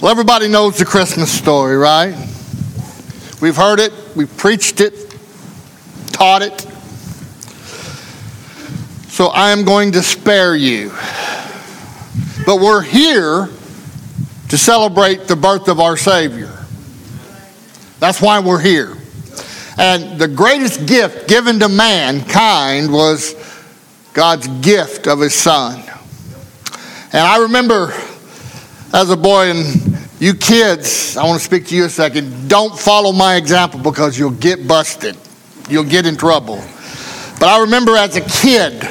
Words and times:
Well, 0.00 0.10
everybody 0.10 0.48
knows 0.48 0.78
the 0.78 0.86
Christmas 0.86 1.30
story, 1.30 1.76
right? 1.76 2.14
We've 3.42 3.54
heard 3.54 3.80
it, 3.80 3.92
we've 4.16 4.34
preached 4.38 4.80
it, 4.80 4.94
taught 6.06 6.40
it. 6.40 6.58
So 9.10 9.26
I 9.26 9.50
am 9.50 9.62
going 9.62 9.92
to 9.92 10.02
spare 10.02 10.56
you. 10.56 10.88
But 12.46 12.60
we're 12.60 12.80
here 12.80 13.50
to 14.48 14.56
celebrate 14.56 15.28
the 15.28 15.36
birth 15.36 15.68
of 15.68 15.80
our 15.80 15.98
Savior. 15.98 16.64
That's 17.98 18.22
why 18.22 18.40
we're 18.40 18.58
here. 18.58 18.96
And 19.76 20.18
the 20.18 20.28
greatest 20.28 20.86
gift 20.86 21.28
given 21.28 21.58
to 21.58 21.68
mankind 21.68 22.90
was 22.90 23.34
God's 24.14 24.48
gift 24.62 25.06
of 25.06 25.20
His 25.20 25.34
Son. 25.34 25.78
And 27.12 27.20
I 27.20 27.42
remember 27.42 27.92
as 28.92 29.10
a 29.10 29.16
boy, 29.16 29.50
and 29.50 29.89
you 30.20 30.34
kids, 30.34 31.16
I 31.16 31.24
want 31.24 31.40
to 31.40 31.44
speak 31.44 31.66
to 31.68 31.74
you 31.74 31.86
a 31.86 31.88
second. 31.88 32.48
Don't 32.48 32.78
follow 32.78 33.10
my 33.10 33.36
example 33.36 33.80
because 33.80 34.18
you'll 34.18 34.32
get 34.32 34.68
busted, 34.68 35.16
you'll 35.70 35.84
get 35.84 36.06
in 36.06 36.16
trouble. 36.16 36.62
But 37.40 37.48
I 37.48 37.60
remember 37.62 37.96
as 37.96 38.16
a 38.16 38.20
kid, 38.20 38.86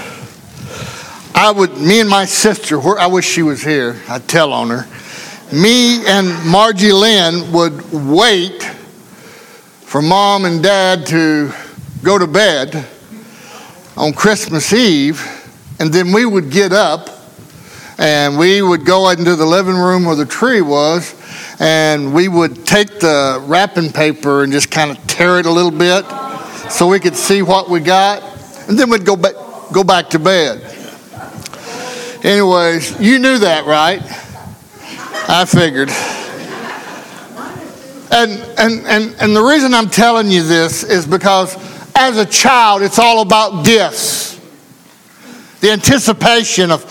I 1.35 1.51
would, 1.55 1.77
me 1.77 1.99
and 1.99 2.09
my 2.09 2.25
sister, 2.25 2.81
I 2.99 3.05
wish 3.05 3.25
she 3.25 3.43
was 3.43 3.63
here, 3.63 4.01
I'd 4.09 4.27
tell 4.27 4.51
on 4.51 4.71
her. 4.71 4.87
Me 5.55 6.03
and 6.07 6.27
Margie 6.49 6.91
Lynn 6.91 7.51
would 7.51 7.91
wait 7.93 8.63
for 9.81 10.01
mom 10.01 10.45
and 10.45 10.63
dad 10.63 11.05
to 11.07 11.53
go 12.01 12.17
to 12.17 12.25
bed 12.25 12.87
on 13.95 14.13
Christmas 14.13 14.73
Eve, 14.73 15.21
and 15.79 15.93
then 15.93 16.11
we 16.11 16.25
would 16.25 16.49
get 16.49 16.73
up 16.73 17.07
and 17.99 18.39
we 18.39 18.61
would 18.61 18.85
go 18.85 19.09
into 19.09 19.35
the 19.35 19.45
living 19.45 19.75
room 19.75 20.05
where 20.05 20.15
the 20.15 20.25
tree 20.25 20.61
was, 20.61 21.13
and 21.59 22.13
we 22.13 22.27
would 22.27 22.65
take 22.65 22.99
the 22.99 23.43
wrapping 23.45 23.91
paper 23.91 24.43
and 24.43 24.51
just 24.51 24.71
kind 24.71 24.91
of 24.91 25.07
tear 25.07 25.39
it 25.39 25.45
a 25.45 25.51
little 25.51 25.71
bit 25.71 26.05
so 26.71 26.87
we 26.87 26.99
could 26.99 27.15
see 27.15 27.41
what 27.41 27.69
we 27.69 27.79
got, 27.79 28.23
and 28.69 28.77
then 28.77 28.89
we'd 28.89 29.05
go 29.05 29.15
back, 29.15 29.33
go 29.73 29.83
back 29.83 30.09
to 30.09 30.19
bed. 30.19 30.61
Anyways, 32.23 32.99
you 32.99 33.19
knew 33.19 33.39
that, 33.39 33.65
right? 33.65 34.01
I 35.29 35.45
figured. 35.45 35.89
And, 38.11 38.41
and, 38.57 38.85
and, 38.87 39.15
and 39.21 39.35
the 39.35 39.41
reason 39.41 39.73
I'm 39.73 39.89
telling 39.89 40.31
you 40.31 40.43
this 40.43 40.83
is 40.83 41.05
because 41.05 41.55
as 41.95 42.17
a 42.17 42.25
child, 42.25 42.81
it's 42.81 42.97
all 42.97 43.21
about 43.21 43.65
gifts. 43.65 44.39
The 45.61 45.71
anticipation 45.71 46.71
of, 46.71 46.85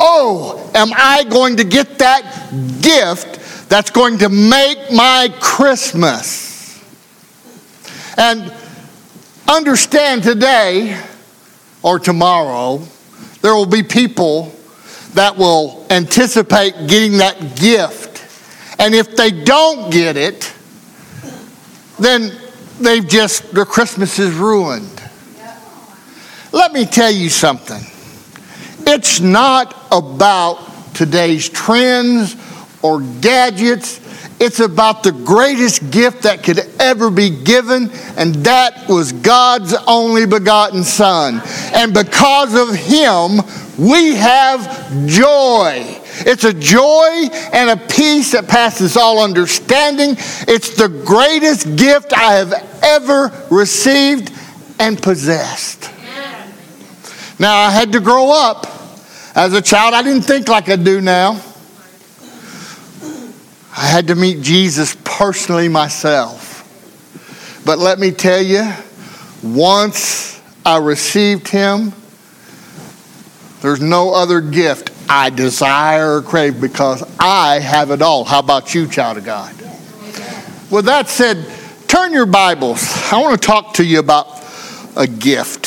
oh, 0.00 0.70
am 0.74 0.90
I 0.96 1.24
going 1.24 1.56
to 1.56 1.64
get 1.64 1.98
that 1.98 2.50
gift 2.80 3.33
that's 3.68 3.90
going 3.90 4.18
to 4.18 4.28
make 4.28 4.92
my 4.92 5.32
Christmas? 5.40 6.82
And 8.16 8.52
understand 9.48 10.22
today 10.22 11.00
or 11.82 11.98
tomorrow, 11.98 12.78
there 13.42 13.54
will 13.54 13.66
be 13.66 13.82
people 13.82 14.54
that 15.14 15.36
will 15.36 15.86
anticipate 15.90 16.74
getting 16.88 17.18
that 17.18 17.56
gift. 17.56 18.24
And 18.80 18.94
if 18.94 19.16
they 19.16 19.30
don't 19.30 19.90
get 19.90 20.16
it, 20.16 20.52
then 21.98 22.32
they've 22.80 23.06
just, 23.06 23.52
their 23.52 23.64
Christmas 23.64 24.18
is 24.18 24.32
ruined. 24.32 25.02
Let 26.52 26.72
me 26.72 26.84
tell 26.86 27.10
you 27.10 27.28
something. 27.28 27.82
It's 28.86 29.20
not 29.20 29.88
about 29.90 30.94
today's 30.94 31.48
trends 31.48 32.34
or 32.84 33.00
gadgets. 33.22 34.00
It's 34.38 34.60
about 34.60 35.02
the 35.02 35.12
greatest 35.12 35.90
gift 35.90 36.24
that 36.24 36.42
could 36.44 36.60
ever 36.78 37.10
be 37.10 37.30
given, 37.30 37.90
and 38.18 38.34
that 38.44 38.86
was 38.88 39.12
God's 39.12 39.74
only 39.86 40.26
begotten 40.26 40.84
Son. 40.84 41.40
And 41.72 41.94
because 41.94 42.54
of 42.54 42.74
Him, 42.74 43.40
we 43.78 44.16
have 44.16 45.06
joy. 45.06 45.98
It's 46.26 46.44
a 46.44 46.52
joy 46.52 47.28
and 47.54 47.70
a 47.70 47.76
peace 47.76 48.32
that 48.32 48.46
passes 48.46 48.98
all 48.98 49.24
understanding. 49.24 50.10
It's 50.46 50.76
the 50.76 50.88
greatest 50.88 51.76
gift 51.76 52.12
I 52.12 52.34
have 52.34 52.52
ever 52.82 53.32
received 53.50 54.30
and 54.78 55.00
possessed. 55.00 55.90
Now, 57.38 57.56
I 57.56 57.70
had 57.70 57.92
to 57.92 58.00
grow 58.00 58.30
up. 58.30 58.66
As 59.34 59.54
a 59.54 59.62
child, 59.62 59.94
I 59.94 60.02
didn't 60.02 60.22
think 60.22 60.48
like 60.48 60.68
I 60.68 60.76
do 60.76 61.00
now. 61.00 61.40
I 63.76 63.86
had 63.86 64.06
to 64.08 64.14
meet 64.14 64.40
Jesus 64.40 64.96
personally 65.02 65.68
myself. 65.68 66.52
But 67.64 67.78
let 67.78 67.98
me 67.98 68.12
tell 68.12 68.40
you, 68.40 68.72
once 69.42 70.40
I 70.64 70.78
received 70.78 71.48
him, 71.48 71.92
there's 73.62 73.80
no 73.80 74.14
other 74.14 74.40
gift 74.40 74.92
I 75.08 75.30
desire 75.30 76.16
or 76.18 76.22
crave 76.22 76.60
because 76.60 77.02
I 77.18 77.58
have 77.58 77.90
it 77.90 78.00
all. 78.00 78.24
How 78.24 78.38
about 78.38 78.74
you, 78.74 78.86
child 78.86 79.18
of 79.18 79.24
God? 79.24 79.54
With 80.70 80.84
that 80.84 81.08
said, 81.08 81.44
turn 81.88 82.12
your 82.12 82.26
Bibles. 82.26 82.82
I 83.12 83.20
want 83.20 83.40
to 83.40 83.46
talk 83.46 83.74
to 83.74 83.84
you 83.84 83.98
about 83.98 84.40
a 84.96 85.06
gift. 85.06 85.66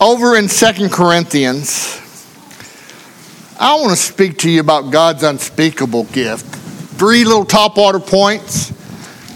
Over 0.00 0.36
in 0.36 0.48
Second 0.48 0.92
Corinthians, 0.92 2.00
I 3.58 3.76
want 3.76 3.90
to 3.90 3.96
speak 3.96 4.38
to 4.38 4.50
you 4.50 4.60
about 4.60 4.90
God's 4.90 5.22
unspeakable 5.22 6.04
gift. 6.04 6.44
Three 6.98 7.24
little 7.24 7.44
top 7.44 7.76
water 7.76 8.00
points. 8.00 8.72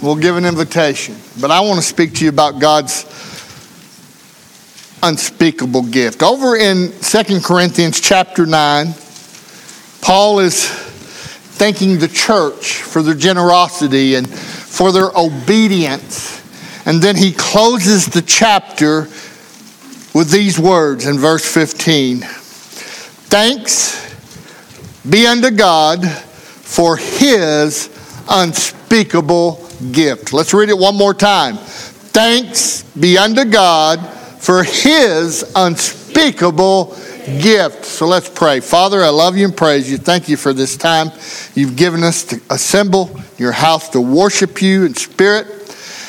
We'll 0.02 0.16
give 0.16 0.36
an 0.36 0.44
invitation. 0.44 1.16
But 1.40 1.52
I 1.52 1.60
want 1.60 1.80
to 1.80 1.86
speak 1.86 2.14
to 2.14 2.24
you 2.24 2.30
about 2.30 2.58
God's 2.58 3.04
unspeakable 5.04 5.82
gift. 5.84 6.24
Over 6.24 6.56
in 6.56 6.90
Second 7.00 7.44
Corinthians 7.44 8.00
chapter 8.00 8.44
9, 8.44 8.88
Paul 10.00 10.40
is 10.40 10.68
thanking 10.68 12.00
the 12.00 12.08
church 12.08 12.82
for 12.82 13.02
their 13.02 13.14
generosity 13.14 14.16
and 14.16 14.28
for 14.28 14.90
their 14.90 15.10
obedience. 15.16 16.42
And 16.86 17.00
then 17.00 17.14
he 17.14 17.32
closes 17.32 18.06
the 18.06 18.22
chapter 18.22 19.02
with 20.12 20.32
these 20.32 20.58
words 20.58 21.06
in 21.06 21.18
verse 21.18 21.44
15 21.44 22.22
Thanks 23.30 24.07
be 25.08 25.26
unto 25.26 25.50
God 25.50 26.08
for 26.08 26.96
his 26.96 27.88
unspeakable 28.28 29.66
gift. 29.92 30.32
Let's 30.32 30.52
read 30.52 30.68
it 30.68 30.78
one 30.78 30.96
more 30.96 31.14
time. 31.14 31.56
Thanks 31.56 32.82
be 32.82 33.16
unto 33.16 33.44
God 33.44 34.06
for 34.38 34.62
his 34.62 35.50
unspeakable 35.54 36.96
gift. 37.40 37.84
So 37.84 38.06
let's 38.06 38.28
pray. 38.28 38.60
Father, 38.60 39.02
I 39.02 39.08
love 39.08 39.36
you 39.36 39.44
and 39.44 39.56
praise 39.56 39.90
you. 39.90 39.98
Thank 39.98 40.28
you 40.28 40.36
for 40.36 40.52
this 40.52 40.76
time 40.76 41.10
you've 41.54 41.76
given 41.76 42.02
us 42.02 42.24
to 42.24 42.40
assemble 42.50 43.20
your 43.36 43.52
house 43.52 43.90
to 43.90 44.00
worship 44.00 44.62
you 44.62 44.84
in 44.84 44.94
spirit 44.94 45.46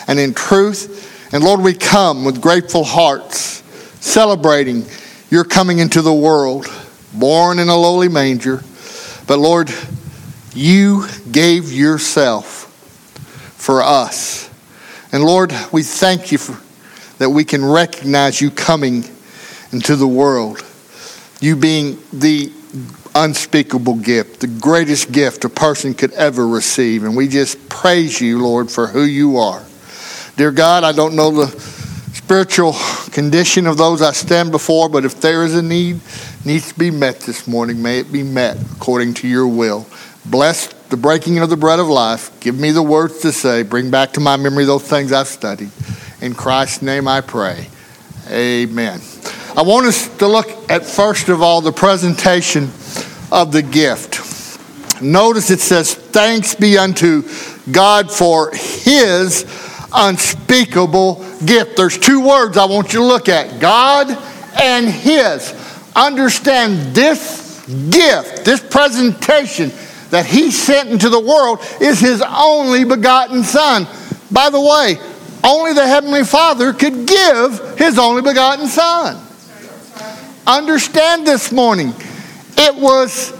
and 0.07 0.17
in 0.19 0.33
truth. 0.33 1.33
And 1.33 1.43
Lord, 1.43 1.61
we 1.61 1.73
come 1.73 2.25
with 2.25 2.41
grateful 2.41 2.83
hearts, 2.83 3.61
celebrating 3.99 4.85
your 5.29 5.43
coming 5.43 5.79
into 5.79 6.01
the 6.01 6.13
world, 6.13 6.65
born 7.13 7.59
in 7.59 7.69
a 7.69 7.75
lowly 7.75 8.07
manger. 8.07 8.63
But 9.29 9.37
Lord, 9.37 9.71
you 10.55 11.05
gave 11.31 11.71
yourself 11.71 12.65
for 13.55 13.83
us. 13.83 14.49
And 15.11 15.23
Lord, 15.23 15.53
we 15.71 15.83
thank 15.83 16.31
you 16.31 16.39
for 16.39 16.59
that 17.19 17.29
we 17.29 17.45
can 17.45 17.63
recognize 17.63 18.41
you 18.41 18.49
coming 18.49 19.03
into 19.71 19.95
the 19.95 20.07
world, 20.07 20.65
you 21.41 21.55
being 21.55 21.99
the 22.11 22.51
unspeakable 23.13 23.97
gift, 23.97 24.39
the 24.39 24.47
greatest 24.47 25.11
gift 25.11 25.45
a 25.45 25.49
person 25.49 25.93
could 25.93 26.13
ever 26.13 26.47
receive. 26.47 27.03
And 27.03 27.15
we 27.15 27.27
just 27.27 27.69
praise 27.69 28.19
you, 28.19 28.41
Lord, 28.41 28.71
for 28.71 28.87
who 28.87 29.03
you 29.03 29.37
are. 29.37 29.63
Dear 30.37 30.49
God, 30.49 30.83
I 30.83 30.91
don't 30.91 31.15
know 31.15 31.29
the 31.29 31.78
spiritual 32.29 32.73
condition 33.11 33.65
of 33.65 33.75
those 33.75 34.03
I 34.03 34.11
stand 34.11 34.51
before, 34.51 34.87
but 34.87 35.03
if 35.03 35.19
there 35.19 35.43
is 35.45 35.55
a 35.55 35.63
need, 35.63 35.99
needs 36.45 36.71
to 36.71 36.77
be 36.77 36.91
met 36.91 37.21
this 37.21 37.47
morning, 37.47 37.81
may 37.81 37.97
it 37.97 38.11
be 38.11 38.21
met 38.21 38.55
according 38.73 39.15
to 39.15 39.27
your 39.27 39.47
will. 39.47 39.87
Bless 40.25 40.67
the 40.89 40.95
breaking 40.95 41.39
of 41.39 41.49
the 41.49 41.57
bread 41.57 41.79
of 41.79 41.87
life. 41.87 42.39
Give 42.39 42.53
me 42.53 42.69
the 42.69 42.83
words 42.83 43.17
to 43.21 43.31
say. 43.31 43.63
Bring 43.63 43.89
back 43.89 44.11
to 44.11 44.19
my 44.19 44.37
memory 44.37 44.65
those 44.65 44.83
things 44.83 45.11
I've 45.11 45.27
studied. 45.27 45.71
In 46.21 46.35
Christ's 46.35 46.83
name 46.83 47.07
I 47.07 47.21
pray. 47.21 47.67
Amen. 48.29 49.01
I 49.57 49.63
want 49.63 49.87
us 49.87 50.15
to 50.19 50.27
look 50.27 50.69
at, 50.69 50.85
first 50.85 51.29
of 51.29 51.41
all, 51.41 51.61
the 51.61 51.71
presentation 51.71 52.65
of 53.31 53.51
the 53.51 53.63
gift. 53.63 55.01
Notice 55.01 55.49
it 55.49 55.61
says, 55.61 55.95
Thanks 55.95 56.53
be 56.53 56.77
unto 56.77 57.23
God 57.71 58.11
for 58.11 58.51
his 58.53 59.45
unspeakable 59.93 61.15
gift. 61.45 61.77
There's 61.77 61.97
two 61.97 62.25
words 62.25 62.57
I 62.57 62.65
want 62.65 62.93
you 62.93 62.99
to 62.99 63.05
look 63.05 63.29
at 63.29 63.59
God 63.59 64.09
and 64.59 64.87
his. 64.87 65.53
Understand 65.95 66.95
this 66.95 67.65
gift, 67.89 68.45
this 68.45 68.61
presentation, 68.61 69.71
that 70.09 70.25
he 70.25 70.51
sent 70.51 70.89
into 70.89 71.09
the 71.09 71.19
world 71.19 71.59
is 71.79 71.99
his 71.99 72.21
only 72.21 72.83
begotten 72.83 73.43
Son. 73.43 73.87
By 74.31 74.49
the 74.49 74.59
way, 74.59 74.97
only 75.43 75.73
the 75.73 75.87
Heavenly 75.87 76.23
Father 76.23 76.73
could 76.73 77.07
give 77.07 77.77
his 77.77 77.99
only 77.99 78.21
begotten 78.21 78.67
Son. 78.67 79.21
Understand 80.47 81.27
this 81.27 81.51
morning, 81.51 81.93
it 82.57 82.75
was 82.75 83.31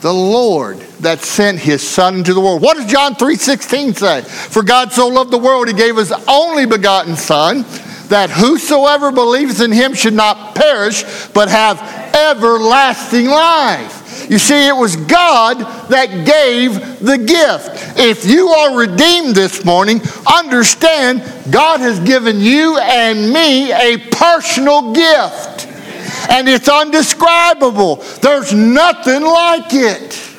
the 0.00 0.12
Lord 0.12 0.84
that 1.02 1.20
sent 1.20 1.58
his 1.58 1.86
Son 1.86 2.16
into 2.16 2.34
the 2.34 2.40
world. 2.40 2.62
What 2.62 2.76
does 2.76 2.86
John 2.86 3.14
3:16 3.14 3.94
say? 3.94 4.22
For 4.22 4.62
God 4.62 4.92
so 4.92 5.08
loved 5.08 5.30
the 5.30 5.38
world, 5.38 5.68
he 5.68 5.74
gave 5.74 5.96
his 5.96 6.12
only 6.28 6.66
begotten 6.66 7.16
Son, 7.16 7.64
that 8.08 8.30
whosoever 8.30 9.12
believes 9.12 9.60
in 9.60 9.72
him 9.72 9.94
should 9.94 10.14
not 10.14 10.54
perish, 10.54 11.04
but 11.32 11.48
have 11.48 11.80
everlasting 12.14 13.26
life. 13.26 14.26
You 14.28 14.38
see, 14.38 14.68
it 14.68 14.76
was 14.76 14.96
God 14.96 15.58
that 15.88 16.24
gave 16.24 17.00
the 17.00 17.18
gift. 17.18 17.98
If 17.98 18.24
you 18.24 18.48
are 18.48 18.76
redeemed 18.76 19.34
this 19.34 19.64
morning, 19.64 20.00
understand 20.32 21.22
God 21.50 21.80
has 21.80 21.98
given 22.00 22.40
you 22.40 22.78
and 22.78 23.32
me 23.32 23.72
a 23.72 23.98
personal 24.10 24.92
gift. 24.92 25.66
And 26.28 26.48
it's 26.48 26.68
undescribable. 26.68 27.96
There's 28.20 28.52
nothing 28.52 29.22
like 29.22 29.72
it. 29.72 30.29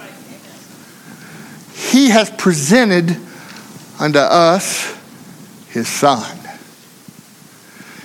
He 1.89 2.09
has 2.09 2.29
presented 2.29 3.17
unto 3.99 4.19
us 4.19 4.97
his 5.69 5.87
son. 5.87 6.37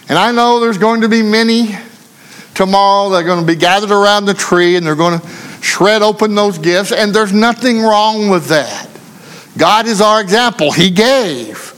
And 0.08 0.18
I 0.18 0.32
know 0.32 0.60
there's 0.60 0.78
going 0.78 1.02
to 1.02 1.08
be 1.08 1.22
many 1.22 1.76
tomorrow 2.54 3.10
that 3.10 3.16
are 3.16 3.24
going 3.24 3.40
to 3.40 3.46
be 3.46 3.56
gathered 3.56 3.90
around 3.90 4.24
the 4.24 4.34
tree 4.34 4.76
and 4.76 4.86
they're 4.86 4.94
going 4.94 5.20
to 5.20 5.26
shred 5.60 6.00
open 6.00 6.34
those 6.34 6.58
gifts, 6.58 6.92
and 6.92 7.12
there's 7.12 7.32
nothing 7.32 7.82
wrong 7.82 8.28
with 8.28 8.46
that. 8.46 8.88
God 9.58 9.86
is 9.86 10.00
our 10.00 10.20
example, 10.20 10.70
He 10.70 10.90
gave. 10.90 11.74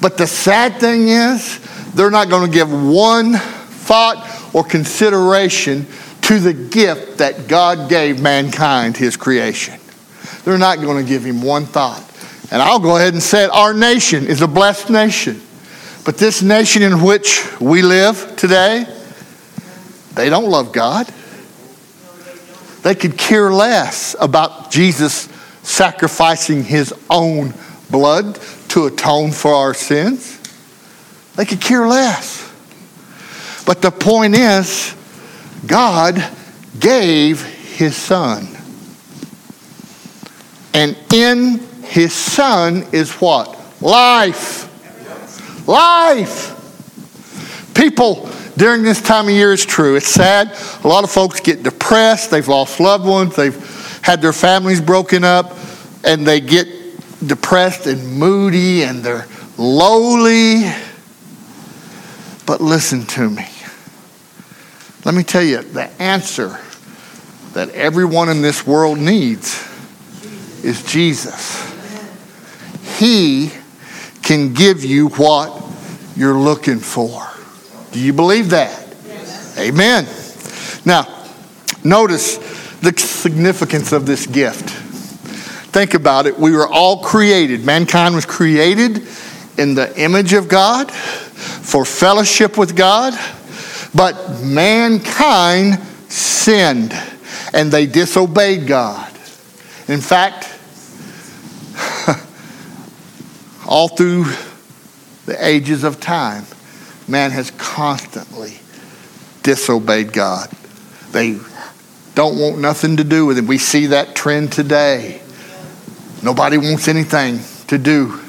But 0.00 0.18
the 0.18 0.26
sad 0.26 0.76
thing 0.76 1.08
is, 1.08 1.58
they're 1.94 2.10
not 2.10 2.28
going 2.28 2.46
to 2.46 2.52
give 2.52 2.70
one 2.70 3.34
thought 3.34 4.28
or 4.52 4.64
consideration 4.64 5.86
to 6.22 6.38
the 6.38 6.52
gift 6.52 7.18
that 7.18 7.48
God 7.48 7.88
gave 7.88 8.20
mankind, 8.20 8.96
His 8.96 9.16
creation. 9.16 9.74
They're 10.44 10.58
not 10.58 10.80
going 10.80 11.02
to 11.02 11.08
give 11.08 11.24
Him 11.24 11.42
one 11.42 11.66
thought. 11.66 12.02
And 12.50 12.60
I'll 12.60 12.78
go 12.78 12.96
ahead 12.96 13.14
and 13.14 13.22
say 13.22 13.44
it 13.44 13.50
our 13.50 13.72
nation 13.72 14.26
is 14.26 14.42
a 14.42 14.48
blessed 14.48 14.90
nation. 14.90 15.40
But 16.04 16.18
this 16.18 16.42
nation 16.42 16.82
in 16.82 17.02
which 17.02 17.44
we 17.60 17.82
live 17.82 18.34
today, 18.36 18.84
they 20.14 20.28
don't 20.28 20.50
love 20.50 20.72
God. 20.72 21.06
They 22.82 22.94
could 22.94 23.16
care 23.16 23.52
less 23.52 24.16
about 24.20 24.70
Jesus 24.70 25.28
sacrificing 25.62 26.64
his 26.64 26.92
own 27.08 27.54
blood 27.90 28.38
to 28.70 28.86
atone 28.86 29.30
for 29.30 29.54
our 29.54 29.74
sins. 29.74 30.38
They 31.36 31.44
could 31.44 31.60
care 31.60 31.86
less. 31.86 32.50
But 33.64 33.80
the 33.80 33.92
point 33.92 34.34
is, 34.34 34.94
God 35.66 36.22
gave 36.78 37.42
his 37.42 37.96
son. 37.96 38.48
And 40.74 40.96
in 41.12 41.58
his 41.84 42.12
son 42.12 42.86
is 42.92 43.12
what? 43.14 43.58
Life. 43.82 44.68
Life. 45.68 46.58
People 47.74 48.28
during 48.56 48.82
this 48.82 49.00
time 49.00 49.26
of 49.26 49.32
year 49.32 49.52
is 49.52 49.64
true. 49.64 49.96
It's 49.96 50.08
sad. 50.08 50.56
A 50.84 50.88
lot 50.88 51.04
of 51.04 51.10
folks 51.10 51.40
get 51.40 51.62
depressed. 51.62 52.30
They've 52.30 52.46
lost 52.46 52.80
loved 52.80 53.06
ones. 53.06 53.36
They've 53.36 54.00
had 54.02 54.20
their 54.22 54.32
families 54.32 54.80
broken 54.80 55.24
up, 55.24 55.56
and 56.04 56.26
they 56.26 56.40
get 56.40 56.66
depressed 57.26 57.86
and 57.86 58.18
moody 58.18 58.82
and 58.82 59.02
they're 59.02 59.26
lowly. 59.56 60.64
But 62.46 62.60
listen 62.60 63.06
to 63.06 63.30
me. 63.30 63.46
Let 65.04 65.14
me 65.14 65.22
tell 65.22 65.42
you 65.42 65.62
the 65.62 65.90
answer 66.00 66.58
that 67.52 67.70
everyone 67.70 68.28
in 68.28 68.42
this 68.42 68.66
world 68.66 68.98
needs 68.98 69.68
is 70.62 70.82
Jesus. 70.84 71.70
He 72.98 73.50
can 74.22 74.54
give 74.54 74.84
you 74.84 75.08
what 75.08 75.62
you're 76.16 76.38
looking 76.38 76.78
for. 76.78 77.26
Do 77.90 78.00
you 78.00 78.12
believe 78.12 78.50
that? 78.50 78.94
Yes. 79.06 79.58
Amen. 79.58 80.06
Now, 80.84 81.24
notice 81.84 82.38
the 82.78 82.96
significance 82.98 83.92
of 83.92 84.06
this 84.06 84.26
gift. 84.26 84.70
Think 85.72 85.94
about 85.94 86.26
it. 86.26 86.38
We 86.38 86.52
were 86.52 86.68
all 86.68 87.02
created, 87.02 87.64
mankind 87.64 88.14
was 88.14 88.26
created 88.26 89.06
in 89.58 89.74
the 89.74 89.92
image 90.00 90.32
of 90.32 90.48
God 90.48 90.90
for 90.90 91.84
fellowship 91.84 92.58
with 92.58 92.76
God, 92.76 93.14
but 93.94 94.42
mankind 94.42 95.78
sinned 96.08 96.92
and 97.54 97.70
they 97.70 97.86
disobeyed 97.86 98.66
God. 98.66 99.08
In 99.88 100.00
fact, 100.00 100.51
all 103.72 103.88
through 103.88 104.26
the 105.24 105.34
ages 105.40 105.82
of 105.82 105.98
time, 105.98 106.44
man 107.08 107.30
has 107.30 107.50
constantly 107.52 108.58
disobeyed 109.42 110.12
God. 110.12 110.50
They 111.10 111.38
don't 112.14 112.38
want 112.38 112.58
nothing 112.58 112.98
to 112.98 113.04
do 113.04 113.24
with 113.24 113.38
him. 113.38 113.46
We 113.46 113.56
see 113.56 113.86
that 113.86 114.14
trend 114.14 114.52
today. 114.52 115.22
Nobody 116.22 116.58
wants 116.58 116.86
anything 116.86 117.40
to 117.68 117.78
do 117.78 118.20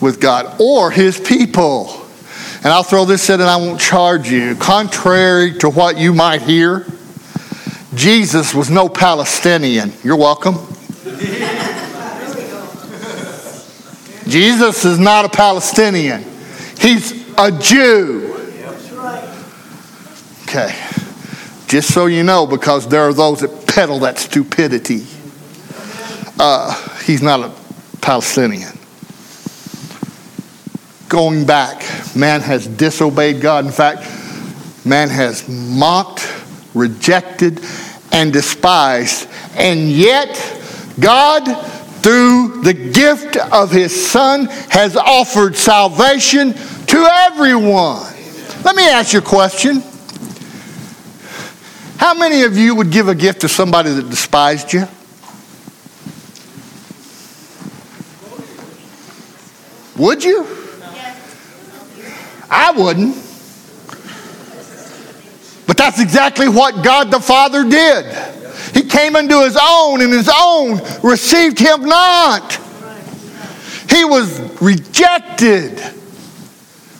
with 0.00 0.20
God 0.20 0.60
or 0.60 0.90
his 0.90 1.20
people. 1.20 2.04
And 2.64 2.66
I'll 2.66 2.82
throw 2.82 3.04
this 3.04 3.30
in 3.30 3.40
and 3.40 3.48
I 3.48 3.56
won't 3.56 3.80
charge 3.80 4.28
you. 4.28 4.56
Contrary 4.56 5.56
to 5.58 5.70
what 5.70 5.98
you 5.98 6.12
might 6.12 6.42
hear, 6.42 6.84
Jesus 7.94 8.52
was 8.52 8.70
no 8.70 8.88
Palestinian. 8.88 9.92
You're 10.02 10.16
welcome. 10.16 10.56
Jesus 14.26 14.84
is 14.84 14.98
not 14.98 15.24
a 15.24 15.28
Palestinian. 15.28 16.24
He's 16.78 17.12
a 17.38 17.52
Jew. 17.52 18.30
Okay. 20.42 20.74
Just 21.66 21.92
so 21.92 22.06
you 22.06 22.22
know, 22.22 22.46
because 22.46 22.88
there 22.88 23.02
are 23.02 23.12
those 23.12 23.40
that 23.40 23.66
peddle 23.66 23.98
that 24.00 24.18
stupidity. 24.18 25.06
Uh, 26.38 27.00
he's 27.04 27.22
not 27.22 27.40
a 27.40 27.52
Palestinian. 28.00 28.78
Going 31.08 31.44
back, 31.44 31.82
man 32.14 32.40
has 32.40 32.66
disobeyed 32.66 33.40
God. 33.40 33.66
In 33.66 33.72
fact, 33.72 34.02
man 34.86 35.08
has 35.08 35.48
mocked, 35.48 36.26
rejected, 36.74 37.60
and 38.12 38.32
despised. 38.32 39.28
And 39.54 39.90
yet, 39.90 40.36
God, 41.00 41.48
through 42.04 42.60
the 42.60 42.74
gift 42.74 43.38
of 43.38 43.70
his 43.70 44.10
Son, 44.10 44.44
has 44.68 44.94
offered 44.94 45.56
salvation 45.56 46.52
to 46.52 47.08
everyone. 47.10 48.02
Let 48.62 48.76
me 48.76 48.86
ask 48.86 49.14
you 49.14 49.20
a 49.20 49.22
question. 49.22 49.82
How 51.96 52.12
many 52.12 52.42
of 52.42 52.58
you 52.58 52.74
would 52.74 52.90
give 52.90 53.08
a 53.08 53.14
gift 53.14 53.40
to 53.40 53.48
somebody 53.48 53.90
that 53.94 54.10
despised 54.10 54.74
you? 54.74 54.86
Would 59.96 60.22
you? 60.22 60.46
I 62.50 62.70
wouldn't. 62.72 63.16
But 65.66 65.78
that's 65.78 66.00
exactly 66.00 66.48
what 66.50 66.84
God 66.84 67.10
the 67.10 67.20
Father 67.20 67.64
did. 67.64 68.43
He 68.74 68.82
came 68.82 69.16
into 69.16 69.42
his 69.42 69.56
own, 69.60 70.02
and 70.02 70.12
his 70.12 70.30
own 70.34 70.80
received 71.02 71.58
him 71.58 71.84
not. 71.84 72.60
He 73.88 74.04
was 74.04 74.40
rejected 74.60 75.80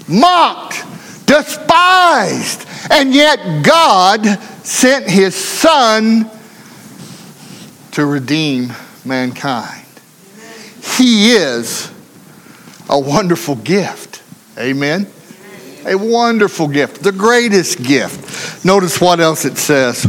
mocked, 0.08 0.84
despised, 1.26 2.66
and 2.90 3.14
yet 3.14 3.64
God 3.64 4.24
sent 4.64 5.08
his 5.08 5.34
Son 5.34 6.30
to 7.92 8.06
redeem 8.06 8.72
mankind. 9.04 9.86
He 10.96 11.32
is 11.32 11.90
a 12.88 12.98
wonderful 12.98 13.56
gift. 13.56 14.22
Amen. 14.58 15.06
A 15.86 15.96
wonderful 15.96 16.68
gift, 16.68 17.02
the 17.02 17.12
greatest 17.12 17.82
gift. 17.82 18.64
Notice 18.64 19.00
what 19.00 19.20
else 19.20 19.44
it 19.44 19.58
says. 19.58 20.06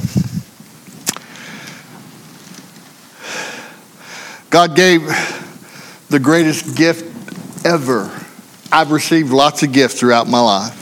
God 4.55 4.73
gave 4.73 5.01
the 6.07 6.17
greatest 6.17 6.77
gift 6.77 7.03
ever 7.65 8.09
I've 8.71 8.91
received 8.91 9.31
lots 9.31 9.63
of 9.63 9.73
gifts 9.73 9.99
throughout 9.99 10.29
my 10.29 10.39
life. 10.39 10.81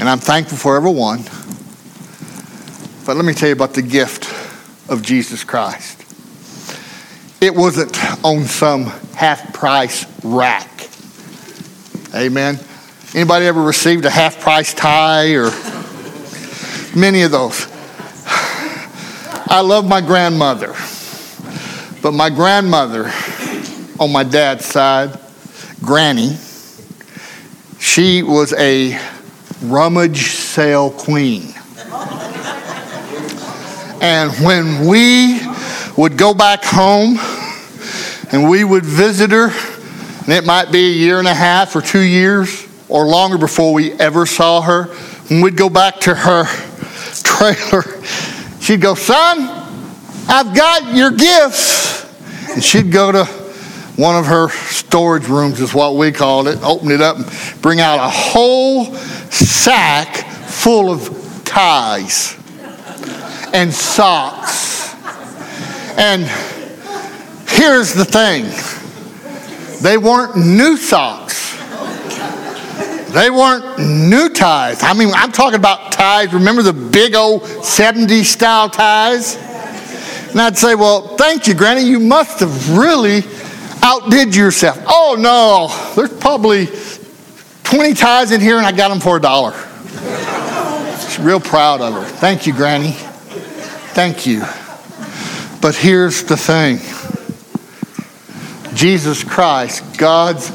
And 0.00 0.08
I'm 0.08 0.18
thankful 0.18 0.56
for 0.56 0.76
every 0.76 0.92
one. 0.92 1.24
But 3.04 3.16
let 3.16 3.26
me 3.26 3.34
tell 3.34 3.50
you 3.50 3.54
about 3.54 3.74
the 3.74 3.82
gift 3.82 4.32
of 4.88 5.02
Jesus 5.02 5.44
Christ. 5.44 6.02
it 7.42 7.54
wasn't 7.54 7.94
on 8.24 8.44
some 8.44 8.84
half 9.14 9.52
price 9.52 10.06
rack. 10.24 10.88
Amen. 12.14 12.58
Anybody 13.14 13.44
ever 13.44 13.60
received 13.60 14.06
a 14.06 14.10
half 14.10 14.40
price 14.40 14.72
tie 14.72 15.34
or 15.34 15.50
many 16.98 17.20
of 17.24 17.30
those? 17.30 17.66
I 19.52 19.60
love 19.60 19.86
my 19.86 20.00
grandmother, 20.00 20.74
but 22.02 22.12
my 22.12 22.30
grandmother 22.30 23.12
on 23.98 24.10
my 24.10 24.24
dad's 24.24 24.64
side, 24.64 25.18
Granny, 25.82 26.36
she 27.78 28.22
was 28.22 28.52
a 28.54 28.98
rummage 29.62 30.32
sale 30.32 30.90
queen. 30.90 31.54
And 34.02 34.32
when 34.44 34.86
we 34.86 35.40
would 35.96 36.16
go 36.16 36.32
back 36.32 36.64
home 36.64 37.18
and 38.32 38.48
we 38.48 38.64
would 38.64 38.84
visit 38.84 39.30
her, 39.30 39.50
and 40.20 40.28
it 40.28 40.46
might 40.46 40.72
be 40.72 40.86
a 40.86 40.92
year 40.92 41.18
and 41.18 41.28
a 41.28 41.34
half 41.34 41.76
or 41.76 41.82
two 41.82 42.00
years 42.00 42.66
or 42.88 43.06
longer 43.06 43.36
before 43.36 43.74
we 43.74 43.92
ever 43.94 44.24
saw 44.24 44.62
her, 44.62 44.84
when 45.28 45.42
we'd 45.42 45.56
go 45.56 45.68
back 45.68 46.00
to 46.00 46.14
her 46.14 46.44
trailer, 47.22 48.02
she'd 48.60 48.80
go, 48.80 48.94
Son, 48.94 49.38
I've 50.28 50.54
got 50.54 50.94
your 50.94 51.10
gifts. 51.10 51.69
And 52.52 52.62
she'd 52.62 52.90
go 52.90 53.12
to 53.12 53.24
one 53.96 54.16
of 54.16 54.26
her 54.26 54.48
storage 54.48 55.28
rooms, 55.28 55.60
is 55.60 55.74
what 55.74 55.96
we 55.96 56.10
called 56.10 56.48
it, 56.48 56.62
open 56.62 56.90
it 56.90 57.00
up 57.00 57.16
and 57.16 57.62
bring 57.62 57.80
out 57.80 57.98
a 57.98 58.08
whole 58.08 58.86
sack 59.30 60.16
full 60.46 60.90
of 60.90 61.42
ties 61.44 62.36
and 63.52 63.72
socks. 63.72 64.94
And 65.98 66.22
here's 67.48 67.92
the 67.92 68.04
thing 68.04 68.46
they 69.82 69.98
weren't 69.98 70.36
new 70.36 70.76
socks. 70.76 71.38
They 73.10 73.28
weren't 73.28 73.78
new 73.80 74.28
ties. 74.28 74.82
I 74.82 74.94
mean, 74.94 75.10
I'm 75.12 75.32
talking 75.32 75.58
about 75.58 75.90
ties. 75.90 76.32
Remember 76.32 76.62
the 76.62 76.72
big 76.72 77.14
old 77.14 77.42
70s 77.42 78.24
style 78.24 78.70
ties? 78.70 79.36
And 80.30 80.40
I'd 80.40 80.56
say, 80.56 80.74
Well, 80.74 81.16
thank 81.16 81.46
you, 81.46 81.54
Granny. 81.54 81.82
You 81.82 82.00
must 82.00 82.40
have 82.40 82.76
really 82.76 83.22
outdid 83.82 84.34
yourself. 84.34 84.78
Oh, 84.86 85.16
no. 85.18 85.94
There's 85.94 86.16
probably 86.20 86.68
20 87.64 87.94
ties 87.94 88.32
in 88.32 88.40
here, 88.40 88.56
and 88.56 88.66
I 88.66 88.72
got 88.72 88.88
them 88.88 89.00
for 89.00 89.16
a 89.16 89.20
dollar. 89.20 89.52
She's 91.00 91.18
real 91.18 91.40
proud 91.40 91.80
of 91.80 91.94
her. 91.94 92.04
Thank 92.04 92.46
you, 92.46 92.52
Granny. 92.52 92.92
Thank 93.92 94.26
you. 94.26 94.40
But 95.60 95.74
here's 95.74 96.24
the 96.24 96.36
thing 96.36 96.78
Jesus 98.74 99.24
Christ, 99.24 99.98
God's 99.98 100.50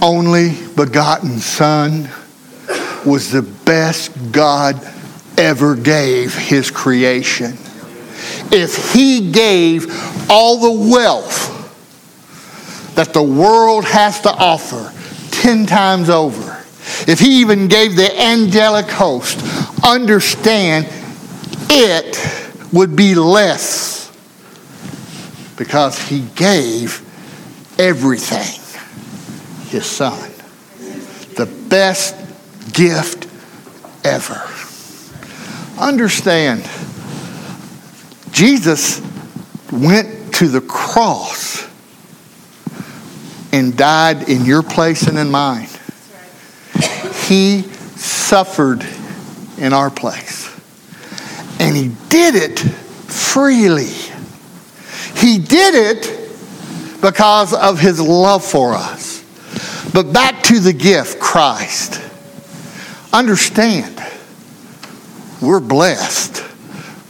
only 0.00 0.52
begotten 0.76 1.38
Son, 1.38 2.08
was 3.04 3.30
the 3.30 3.42
best 3.42 4.12
God 4.32 4.80
ever 5.36 5.74
gave 5.74 6.34
his 6.34 6.70
creation. 6.70 7.56
If 8.52 8.92
he 8.92 9.30
gave 9.32 9.86
all 10.30 10.58
the 10.58 10.90
wealth 10.90 11.50
that 12.94 13.12
the 13.12 13.22
world 13.22 13.84
has 13.84 14.20
to 14.22 14.30
offer 14.30 14.92
10 15.30 15.66
times 15.66 16.08
over, 16.08 16.64
if 17.06 17.18
he 17.18 17.40
even 17.40 17.68
gave 17.68 17.96
the 17.96 18.20
angelic 18.20 18.86
host, 18.86 19.40
understand 19.84 20.86
it 21.70 22.16
would 22.72 22.94
be 22.94 23.14
less 23.14 24.10
because 25.56 25.98
he 26.08 26.20
gave 26.34 27.00
everything 27.78 28.60
his 29.68 29.86
son. 29.86 30.30
The 31.36 31.46
best 31.68 32.14
gift 32.72 33.26
ever. 34.04 34.42
Understand, 35.78 36.62
Jesus 38.34 39.00
went 39.70 40.34
to 40.34 40.48
the 40.48 40.60
cross 40.60 41.68
and 43.52 43.76
died 43.76 44.28
in 44.28 44.44
your 44.44 44.64
place 44.64 45.06
and 45.06 45.16
in 45.16 45.30
mine. 45.30 45.68
He 47.28 47.62
suffered 47.62 48.84
in 49.56 49.72
our 49.72 49.88
place. 49.88 50.50
And 51.60 51.76
he 51.76 51.92
did 52.08 52.34
it 52.34 52.58
freely. 52.58 53.94
He 55.16 55.38
did 55.38 55.76
it 55.76 57.00
because 57.00 57.54
of 57.54 57.78
his 57.78 58.00
love 58.00 58.44
for 58.44 58.72
us. 58.72 59.24
But 59.94 60.12
back 60.12 60.42
to 60.44 60.58
the 60.58 60.72
gift, 60.72 61.20
Christ. 61.20 62.02
Understand, 63.12 64.02
we're 65.40 65.60
blessed 65.60 66.33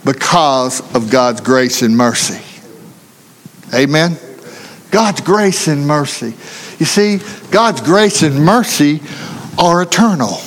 because 0.05 0.79
of 0.95 1.09
God's 1.09 1.41
grace 1.41 1.81
and 1.81 1.97
mercy. 1.97 2.41
Amen? 3.73 4.17
God's 4.91 5.21
grace 5.21 5.67
and 5.67 5.85
mercy. 5.85 6.33
You 6.79 6.85
see, 6.85 7.19
God's 7.51 7.81
grace 7.81 8.21
and 8.21 8.35
mercy 8.35 9.01
are 9.57 9.81
eternal. 9.81 10.37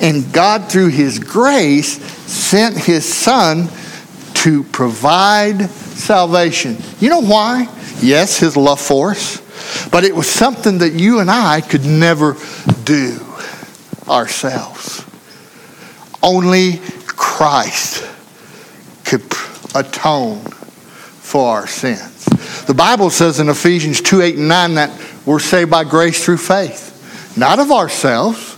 And 0.00 0.30
God, 0.32 0.70
through 0.70 0.88
His 0.88 1.18
grace, 1.18 2.00
sent 2.30 2.76
His 2.76 3.12
Son 3.12 3.68
to 4.34 4.62
provide 4.64 5.70
salvation. 5.70 6.76
You 7.00 7.08
know 7.08 7.22
why? 7.22 7.66
Yes, 8.00 8.38
His 8.38 8.56
love 8.56 8.80
for 8.80 9.12
us, 9.12 9.40
but 9.90 10.04
it 10.04 10.14
was 10.14 10.28
something 10.28 10.78
that 10.78 10.92
you 10.92 11.20
and 11.20 11.30
I 11.30 11.62
could 11.62 11.86
never 11.86 12.36
do 12.84 13.18
ourselves. 14.06 15.04
Only 16.22 16.80
Christ 17.36 18.02
could 19.04 19.20
atone 19.74 20.40
for 20.40 21.50
our 21.50 21.66
sins. 21.66 22.24
The 22.64 22.72
Bible 22.72 23.10
says 23.10 23.40
in 23.40 23.50
Ephesians 23.50 24.00
2 24.00 24.22
8 24.22 24.36
and 24.36 24.48
9 24.48 24.74
that 24.76 25.06
we're 25.26 25.38
saved 25.38 25.70
by 25.70 25.84
grace 25.84 26.24
through 26.24 26.38
faith, 26.38 27.36
not 27.36 27.58
of 27.58 27.70
ourselves. 27.70 28.56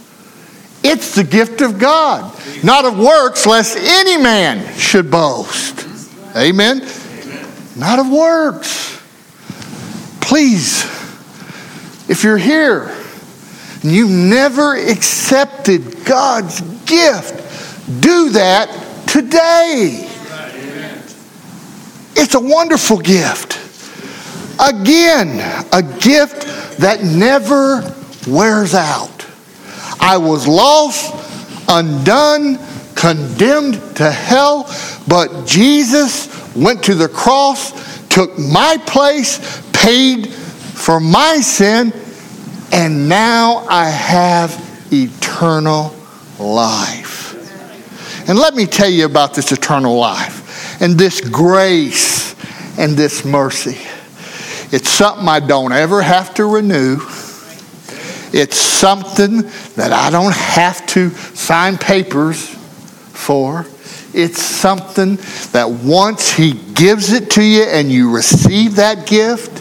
It's 0.85 1.17
the 1.17 1.25
gift 1.25 1.61
of 1.61 1.81
God, 1.81 2.33
not 2.63 2.85
of 2.85 2.97
works, 2.97 3.47
lest 3.47 3.77
any 3.77 4.17
man 4.17 4.79
should 4.79 5.11
boast. 5.11 5.85
Amen? 6.37 6.87
Not 7.75 7.99
of 7.99 8.09
works. 8.09 8.97
Please, 10.21 10.85
if 12.09 12.23
you're 12.23 12.39
here 12.39 12.97
and 13.83 13.91
you've 13.91 14.09
never 14.09 14.77
accepted 14.77 16.05
God's 16.05 16.61
gift, 16.85 17.38
do 18.01 18.31
that 18.31 18.69
today. 19.07 20.09
It's 22.15 22.35
a 22.35 22.41
wonderful 22.41 22.99
gift. 22.99 23.59
Again, 24.61 25.39
a 25.73 25.83
gift 26.01 26.79
that 26.79 27.03
never 27.03 27.95
wears 28.27 28.75
out. 28.75 29.27
I 30.01 30.17
was 30.17 30.47
lost, 30.47 31.15
undone, 31.69 32.59
condemned 32.95 33.75
to 33.97 34.11
hell, 34.11 34.69
but 35.07 35.47
Jesus 35.47 36.29
went 36.57 36.83
to 36.85 36.95
the 36.95 37.09
cross, 37.09 37.73
took 38.09 38.37
my 38.39 38.77
place, 38.87 39.63
paid 39.73 40.29
for 40.29 40.99
my 40.99 41.37
sin, 41.37 41.93
and 42.73 43.09
now 43.09 43.65
I 43.69 43.89
have 43.89 44.53
eternal 44.93 45.95
life. 46.39 47.18
And 48.29 48.39
let 48.39 48.55
me 48.55 48.67
tell 48.67 48.91
you 48.91 49.07
about 49.07 49.33
this 49.33 49.53
eternal 49.53 49.97
life 49.97 50.83
and 50.83 50.99
this 50.99 51.23
grace 51.23 52.37
and 52.79 52.95
this 52.95 53.25
mercy. 53.25 53.79
It's 54.71 54.91
something 54.91 55.27
I 55.27 55.41
don't 55.41 55.73
ever 55.73 56.03
have 56.03 56.35
to 56.35 56.45
renew. 56.45 56.99
It's 58.31 58.59
something 58.59 59.41
that 59.77 59.93
I 59.93 60.11
don't 60.11 60.35
have 60.35 60.87
to 60.89 61.09
sign 61.09 61.79
papers 61.79 62.47
for. 62.47 63.65
It's 64.13 64.43
something 64.43 65.17
that 65.53 65.71
once 65.83 66.31
He 66.31 66.53
gives 66.53 67.13
it 67.15 67.31
to 67.33 67.43
you 67.43 67.63
and 67.63 67.91
you 67.91 68.15
receive 68.15 68.77
that 68.77 69.07
gift, 69.07 69.53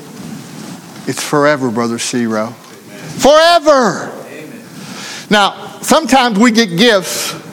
it's 1.08 1.24
forever, 1.24 1.72
Brother 1.72 2.00
Ciro. 2.00 2.48
Forever. 2.48 4.12
Amen. 4.28 4.62
Now, 5.30 5.80
sometimes 5.82 6.38
we 6.38 6.52
get 6.52 6.78
gifts 6.78 7.47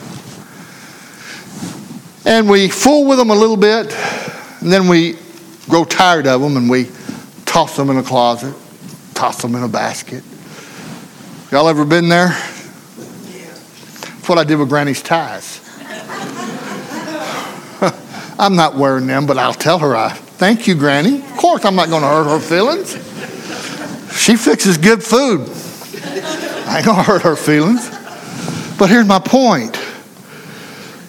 and 2.25 2.49
we 2.49 2.69
fool 2.69 3.05
with 3.07 3.17
them 3.17 3.29
a 3.29 3.35
little 3.35 3.57
bit, 3.57 3.93
and 4.61 4.71
then 4.71 4.87
we 4.87 5.17
grow 5.69 5.85
tired 5.85 6.27
of 6.27 6.41
them 6.41 6.57
and 6.57 6.69
we 6.69 6.89
toss 7.45 7.75
them 7.77 7.89
in 7.89 7.97
a 7.97 8.03
closet, 8.03 8.55
toss 9.13 9.41
them 9.41 9.55
in 9.55 9.63
a 9.63 9.67
basket. 9.67 10.23
Y'all 11.51 11.69
ever 11.69 11.85
been 11.85 12.09
there? 12.09 12.29
That's 13.99 14.27
what 14.27 14.37
I 14.37 14.43
did 14.43 14.57
with 14.57 14.69
Granny's 14.69 15.01
ties. 15.01 15.61
I'm 18.39 18.55
not 18.55 18.75
wearing 18.75 19.07
them, 19.07 19.25
but 19.25 19.37
I'll 19.37 19.53
tell 19.53 19.79
her 19.79 19.95
I 19.95 20.19
Thank 20.37 20.67
you, 20.67 20.75
Granny. 20.75 21.21
Of 21.21 21.37
course, 21.37 21.63
I'm 21.63 21.77
not 21.77 21.87
going 21.87 22.01
to 22.01 22.09
hurt 22.09 22.25
her 22.25 22.41
feelings. 22.41 22.91
She 24.19 24.35
fixes 24.35 24.77
good 24.77 25.01
food. 25.01 25.49
I 26.67 26.77
ain't 26.77 26.85
going 26.85 26.97
to 26.97 27.03
hurt 27.03 27.21
her 27.21 27.37
feelings. 27.37 27.89
But 28.77 28.89
here's 28.89 29.07
my 29.07 29.19
point 29.19 29.79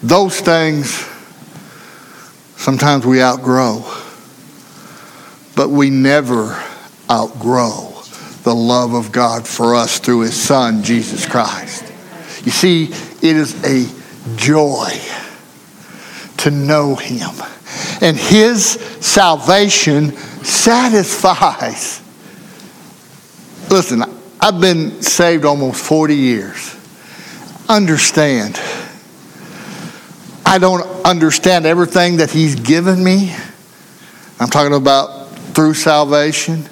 those 0.09 0.41
things 0.41 1.05
sometimes 2.57 3.05
we 3.05 3.21
outgrow, 3.21 3.85
but 5.55 5.69
we 5.71 5.91
never 5.91 6.63
outgrow 7.11 7.93
the 8.43 8.55
love 8.55 8.95
of 8.95 9.11
God 9.11 9.47
for 9.47 9.75
us 9.75 9.99
through 9.99 10.21
His 10.21 10.41
Son, 10.41 10.83
Jesus 10.83 11.27
Christ. 11.27 11.85
You 12.45 12.53
see, 12.53 12.85
it 12.85 13.37
is 13.37 13.55
a 13.65 13.87
joy 14.37 14.91
to 16.39 16.51
know 16.51 16.95
Him. 16.95 17.31
And 18.01 18.17
His 18.17 18.65
salvation 19.01 20.17
satisfies. 20.45 22.03
Listen, 23.69 24.05
I've 24.41 24.61
been 24.61 25.03
saved 25.03 25.45
almost 25.45 25.85
40 25.85 26.15
years. 26.15 26.77
Understand, 27.69 28.61
I 30.47 30.59
don't 30.59 30.87
understand 31.05 31.67
everything 31.67 32.19
that 32.19 32.31
He's 32.31 32.55
given 32.55 33.03
me. 33.03 33.35
I'm 34.39 34.49
talking 34.49 34.75
about 34.75 35.29
through 35.57 35.75
salvation. 35.75 36.69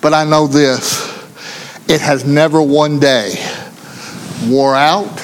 But 0.00 0.14
I 0.14 0.24
know 0.24 0.46
this 0.46 1.12
it 1.88 2.00
has 2.00 2.24
never 2.24 2.62
one 2.62 3.00
day 3.00 3.34
wore 4.46 4.76
out. 4.76 5.22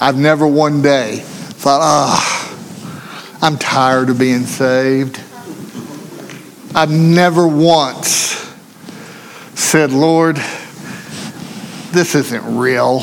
I've 0.00 0.16
never 0.16 0.46
one 0.46 0.82
day 0.82 1.18
thought, 1.18 1.80
ah, 1.82 2.18
oh, 2.50 3.38
I'm 3.40 3.56
tired 3.58 4.10
of 4.10 4.18
being 4.18 4.46
saved. 4.46 5.20
I've 6.74 6.90
never 6.90 7.46
once 7.46 8.52
said, 9.54 9.92
Lord, 9.92 10.36
this 11.92 12.14
isn't 12.14 12.58
real. 12.58 13.00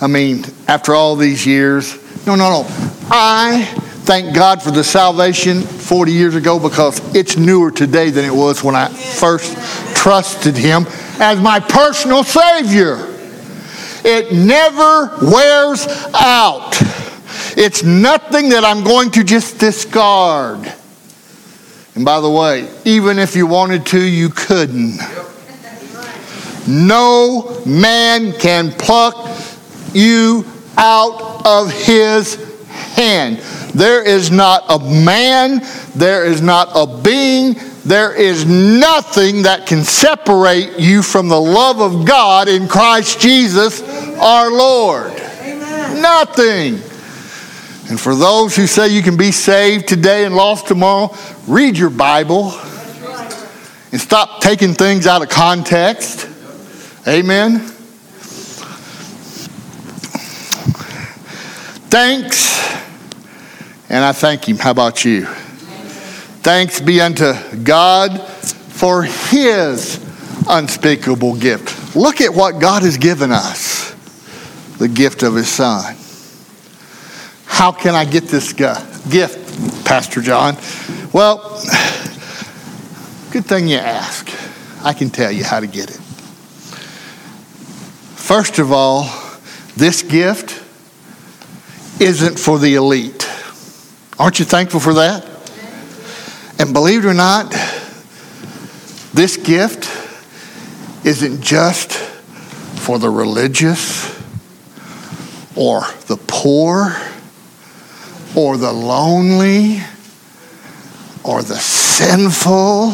I 0.00 0.06
mean, 0.06 0.44
after 0.68 0.94
all 0.94 1.16
these 1.16 1.46
years, 1.46 1.94
no, 2.26 2.34
no, 2.34 2.62
no. 2.62 2.85
I 3.08 3.64
thank 4.04 4.34
God 4.34 4.62
for 4.62 4.72
the 4.72 4.82
salvation 4.82 5.60
40 5.60 6.10
years 6.10 6.34
ago 6.34 6.58
because 6.58 7.00
it's 7.14 7.36
newer 7.36 7.70
today 7.70 8.10
than 8.10 8.24
it 8.24 8.34
was 8.34 8.64
when 8.64 8.74
I 8.74 8.88
first 8.88 9.56
trusted 9.94 10.56
Him 10.56 10.86
as 11.20 11.40
my 11.40 11.60
personal 11.60 12.24
Savior. 12.24 12.96
It 14.04 14.32
never 14.32 15.18
wears 15.22 15.86
out. 16.14 16.76
It's 17.56 17.84
nothing 17.84 18.48
that 18.50 18.64
I'm 18.64 18.82
going 18.82 19.12
to 19.12 19.22
just 19.24 19.58
discard. 19.58 20.72
And 21.94 22.04
by 22.04 22.20
the 22.20 22.30
way, 22.30 22.68
even 22.84 23.20
if 23.20 23.36
you 23.36 23.46
wanted 23.46 23.86
to, 23.86 24.00
you 24.00 24.30
couldn't. 24.30 24.98
No 26.66 27.62
man 27.64 28.32
can 28.32 28.72
pluck 28.72 29.30
you 29.92 30.44
out 30.76 31.46
of 31.46 31.72
his 31.72 32.45
hand. 32.76 33.38
There 33.74 34.02
is 34.02 34.30
not 34.30 34.64
a 34.68 34.78
man, 34.78 35.60
there 35.94 36.24
is 36.24 36.40
not 36.40 36.68
a 36.74 36.86
being, 36.86 37.56
there 37.84 38.14
is 38.14 38.44
nothing 38.46 39.42
that 39.42 39.66
can 39.66 39.84
separate 39.84 40.78
you 40.78 41.02
from 41.02 41.28
the 41.28 41.40
love 41.40 41.80
of 41.80 42.06
God 42.06 42.48
in 42.48 42.68
Christ 42.68 43.20
Jesus 43.20 43.82
our 44.18 44.50
Lord. 44.50 45.12
Amen. 45.12 46.02
Nothing. 46.02 46.74
And 47.88 48.00
for 48.00 48.16
those 48.16 48.56
who 48.56 48.66
say 48.66 48.88
you 48.88 49.02
can 49.02 49.16
be 49.16 49.30
saved 49.30 49.86
today 49.86 50.24
and 50.24 50.34
lost 50.34 50.66
tomorrow, 50.66 51.14
read 51.46 51.78
your 51.78 51.90
Bible 51.90 52.52
and 53.92 54.00
stop 54.00 54.40
taking 54.40 54.74
things 54.74 55.06
out 55.06 55.22
of 55.22 55.28
context. 55.28 56.28
Amen. 57.06 57.60
Thanks, 61.88 62.55
and 63.88 64.04
I 64.04 64.12
thank 64.12 64.48
Him. 64.48 64.58
How 64.58 64.70
about 64.70 65.04
you? 65.04 65.26
Thanks 66.46 66.80
be 66.80 67.00
unto 67.00 67.34
God 67.64 68.20
for 68.76 69.02
his 69.02 69.98
unspeakable 70.48 71.34
gift. 71.36 71.96
Look 71.96 72.20
at 72.20 72.32
what 72.32 72.60
God 72.60 72.82
has 72.82 72.98
given 72.98 73.32
us 73.32 73.94
the 74.78 74.86
gift 74.86 75.22
of 75.22 75.34
his 75.34 75.48
son. 75.48 75.96
How 77.46 77.72
can 77.72 77.94
I 77.94 78.04
get 78.04 78.24
this 78.24 78.52
gift, 78.52 79.84
Pastor 79.86 80.20
John? 80.20 80.56
Well, 81.12 81.38
good 83.30 83.46
thing 83.46 83.66
you 83.66 83.78
ask. 83.78 84.30
I 84.84 84.92
can 84.92 85.08
tell 85.08 85.32
you 85.32 85.42
how 85.42 85.60
to 85.60 85.66
get 85.66 85.90
it. 85.90 86.00
First 88.14 88.58
of 88.58 88.72
all, 88.72 89.10
this 89.74 90.02
gift 90.02 90.62
isn't 91.98 92.38
for 92.38 92.58
the 92.58 92.74
elite. 92.74 93.15
Aren't 94.18 94.38
you 94.38 94.44
thankful 94.44 94.80
for 94.80 94.94
that? 94.94 95.24
And 96.58 96.72
believe 96.72 97.04
it 97.04 97.08
or 97.08 97.14
not, 97.14 97.50
this 99.12 99.36
gift 99.36 99.84
isn't 101.04 101.42
just 101.42 101.92
for 101.92 102.98
the 102.98 103.10
religious 103.10 104.08
or 105.54 105.82
the 106.06 106.18
poor 106.26 106.96
or 108.34 108.56
the 108.56 108.72
lonely 108.72 109.80
or 111.24 111.42
the 111.42 111.56
sinful 111.56 112.92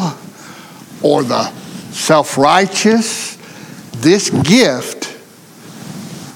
or 1.02 1.22
the 1.22 1.50
self 1.92 2.36
righteous. 2.36 3.36
This 3.96 4.30
gift 4.30 5.16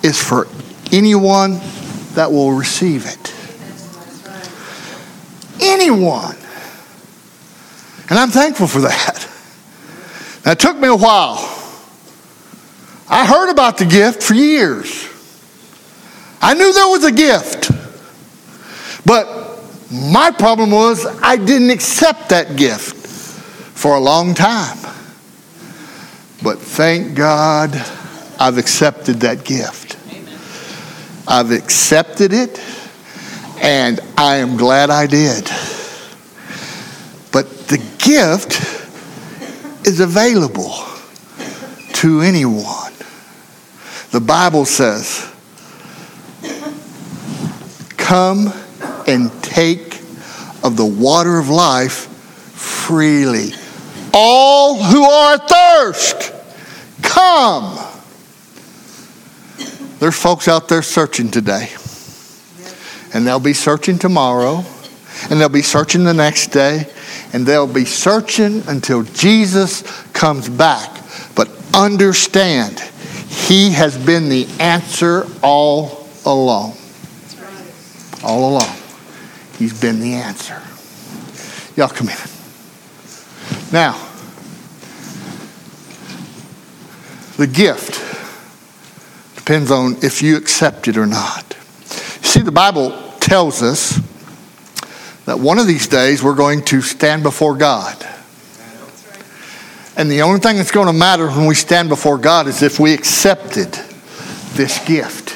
is 0.04 0.22
for 0.22 0.46
anyone 0.92 1.60
that 2.14 2.30
will 2.30 2.52
receive 2.52 3.06
it. 3.06 3.25
Anyone. 5.86 6.36
And 8.10 8.18
I'm 8.18 8.30
thankful 8.30 8.66
for 8.66 8.80
that. 8.80 9.28
Now, 10.44 10.52
it 10.52 10.58
took 10.58 10.76
me 10.76 10.88
a 10.88 10.96
while. 10.96 11.38
I 13.08 13.24
heard 13.24 13.50
about 13.50 13.78
the 13.78 13.84
gift 13.84 14.20
for 14.22 14.34
years. 14.34 15.08
I 16.42 16.54
knew 16.54 16.72
there 16.72 16.88
was 16.88 17.04
a 17.04 17.12
gift. 17.12 17.70
But 19.04 19.60
my 19.92 20.32
problem 20.32 20.72
was 20.72 21.06
I 21.22 21.36
didn't 21.36 21.70
accept 21.70 22.30
that 22.30 22.56
gift 22.56 22.96
for 23.76 23.94
a 23.94 24.00
long 24.00 24.34
time. 24.34 24.78
But 26.42 26.58
thank 26.58 27.14
God 27.14 27.74
I've 28.40 28.58
accepted 28.58 29.20
that 29.20 29.44
gift. 29.44 29.96
I've 31.28 31.52
accepted 31.52 32.32
it, 32.32 32.60
and 33.60 34.00
I 34.16 34.36
am 34.36 34.56
glad 34.56 34.90
I 34.90 35.06
did. 35.06 35.48
Gift 38.06 38.52
is 39.84 39.98
available 39.98 40.72
to 41.94 42.20
anyone. 42.20 42.92
The 44.12 44.20
Bible 44.20 44.64
says, 44.64 45.28
Come 47.96 48.52
and 49.08 49.32
take 49.42 50.00
of 50.62 50.76
the 50.76 50.86
water 50.86 51.38
of 51.40 51.48
life 51.48 52.06
freely. 52.54 53.50
All 54.14 54.80
who 54.80 55.02
are 55.02 55.34
athirst, 55.34 56.32
come. 57.02 57.76
There's 59.98 60.16
folks 60.16 60.46
out 60.46 60.68
there 60.68 60.82
searching 60.82 61.32
today, 61.32 61.70
and 63.12 63.26
they'll 63.26 63.40
be 63.40 63.52
searching 63.52 63.98
tomorrow, 63.98 64.64
and 65.28 65.40
they'll 65.40 65.48
be 65.48 65.62
searching 65.62 66.04
the 66.04 66.14
next 66.14 66.52
day, 66.52 66.88
and 67.36 67.44
they'll 67.44 67.66
be 67.66 67.84
searching 67.84 68.62
until 68.66 69.02
Jesus 69.02 69.82
comes 70.14 70.48
back. 70.48 70.90
But 71.34 71.50
understand, 71.74 72.80
He 73.28 73.72
has 73.72 73.94
been 73.94 74.30
the 74.30 74.48
answer 74.58 75.26
all 75.42 76.08
along. 76.24 76.78
All 78.24 78.48
along. 78.48 78.74
He's 79.58 79.78
been 79.78 80.00
the 80.00 80.14
answer. 80.14 80.62
Y'all 81.76 81.88
come 81.88 82.08
in. 82.08 82.16
Now, 83.70 84.02
the 87.36 87.46
gift 87.46 88.00
depends 89.36 89.70
on 89.70 89.96
if 90.02 90.22
you 90.22 90.38
accept 90.38 90.88
it 90.88 90.96
or 90.96 91.06
not. 91.06 91.54
See, 92.22 92.40
the 92.40 92.50
Bible 92.50 92.92
tells 93.20 93.62
us 93.62 94.00
that 95.26 95.38
one 95.38 95.58
of 95.58 95.66
these 95.66 95.86
days 95.88 96.22
we're 96.22 96.34
going 96.34 96.62
to 96.64 96.80
stand 96.80 97.22
before 97.22 97.56
God. 97.56 97.96
And 99.96 100.10
the 100.10 100.22
only 100.22 100.40
thing 100.40 100.56
that's 100.56 100.70
going 100.70 100.86
to 100.86 100.92
matter 100.92 101.28
when 101.28 101.46
we 101.46 101.54
stand 101.54 101.88
before 101.88 102.18
God 102.18 102.46
is 102.46 102.62
if 102.62 102.78
we 102.78 102.94
accepted 102.94 103.72
this 104.54 104.84
gift. 104.86 105.30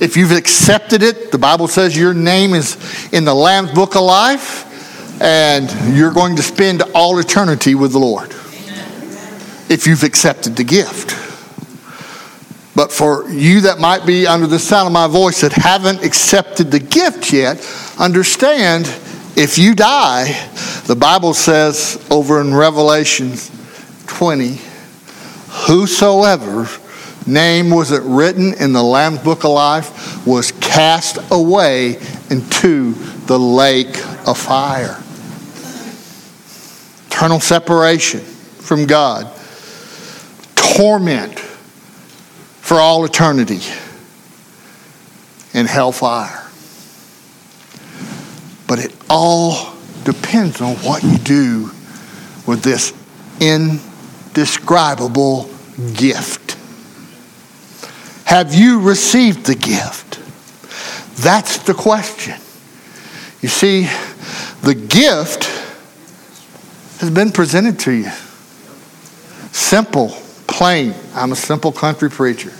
If 0.00 0.16
you've 0.16 0.32
accepted 0.32 1.02
it, 1.02 1.30
the 1.30 1.38
Bible 1.38 1.68
says 1.68 1.96
your 1.96 2.14
name 2.14 2.54
is 2.54 2.78
in 3.12 3.24
the 3.24 3.34
Lamb's 3.34 3.72
book 3.72 3.94
of 3.94 4.02
life, 4.02 5.20
and 5.20 5.94
you're 5.94 6.12
going 6.12 6.36
to 6.36 6.42
spend 6.42 6.82
all 6.94 7.18
eternity 7.18 7.74
with 7.74 7.92
the 7.92 7.98
Lord 7.98 8.30
if 9.68 9.86
you've 9.86 10.02
accepted 10.02 10.56
the 10.56 10.64
gift. 10.64 11.29
But 12.74 12.92
for 12.92 13.28
you 13.28 13.62
that 13.62 13.78
might 13.78 14.06
be 14.06 14.26
under 14.26 14.46
the 14.46 14.58
sound 14.58 14.86
of 14.86 14.92
my 14.92 15.08
voice 15.08 15.40
that 15.40 15.52
haven't 15.52 16.04
accepted 16.04 16.70
the 16.70 16.78
gift 16.78 17.32
yet, 17.32 17.58
understand 17.98 18.86
if 19.36 19.58
you 19.58 19.74
die, 19.74 20.32
the 20.86 20.96
Bible 20.96 21.34
says 21.34 22.04
over 22.10 22.40
in 22.40 22.54
Revelation 22.54 23.32
20, 24.06 24.58
whosoever 25.66 26.68
name 27.26 27.70
wasn't 27.70 28.04
written 28.06 28.54
in 28.54 28.72
the 28.72 28.82
Lamb's 28.82 29.20
Book 29.20 29.44
of 29.44 29.50
Life 29.50 30.26
was 30.26 30.52
cast 30.52 31.18
away 31.30 31.98
into 32.30 32.92
the 33.26 33.38
lake 33.38 33.96
of 34.26 34.38
fire. 34.38 35.02
Eternal 37.08 37.40
separation 37.40 38.20
from 38.20 38.86
God, 38.86 39.30
torment 40.54 41.38
for 42.70 42.78
all 42.78 43.04
eternity 43.04 43.58
in 45.52 45.66
hellfire. 45.66 46.48
But 48.68 48.78
it 48.78 48.94
all 49.10 49.74
depends 50.04 50.60
on 50.60 50.76
what 50.76 51.02
you 51.02 51.18
do 51.18 51.72
with 52.46 52.62
this 52.62 52.94
indescribable 53.40 55.50
gift. 55.94 56.56
Have 58.26 58.54
you 58.54 58.78
received 58.78 59.46
the 59.46 59.56
gift? 59.56 60.20
That's 61.20 61.58
the 61.64 61.74
question. 61.74 62.38
You 63.42 63.48
see, 63.48 63.88
the 64.62 64.76
gift 64.76 65.46
has 67.00 67.10
been 67.10 67.32
presented 67.32 67.80
to 67.80 67.90
you. 67.90 68.12
Simple, 69.50 70.10
plain. 70.46 70.94
I'm 71.16 71.32
a 71.32 71.36
simple 71.36 71.72
country 71.72 72.08
preacher. 72.08 72.52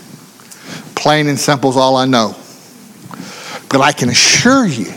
Plain 1.00 1.28
and 1.28 1.40
simple 1.40 1.70
is 1.70 1.78
all 1.78 1.96
I 1.96 2.04
know. 2.04 2.36
But 3.70 3.80
I 3.80 3.92
can 3.92 4.10
assure 4.10 4.66
you, 4.66 4.92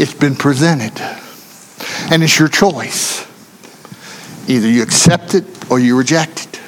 it's 0.00 0.14
been 0.14 0.36
presented. 0.36 0.98
And 2.10 2.22
it's 2.22 2.38
your 2.38 2.48
choice. 2.48 3.26
Either 4.48 4.66
you 4.66 4.82
accept 4.82 5.34
it 5.34 5.44
or 5.70 5.78
you 5.78 5.98
reject 5.98 6.46
it. 6.46 6.60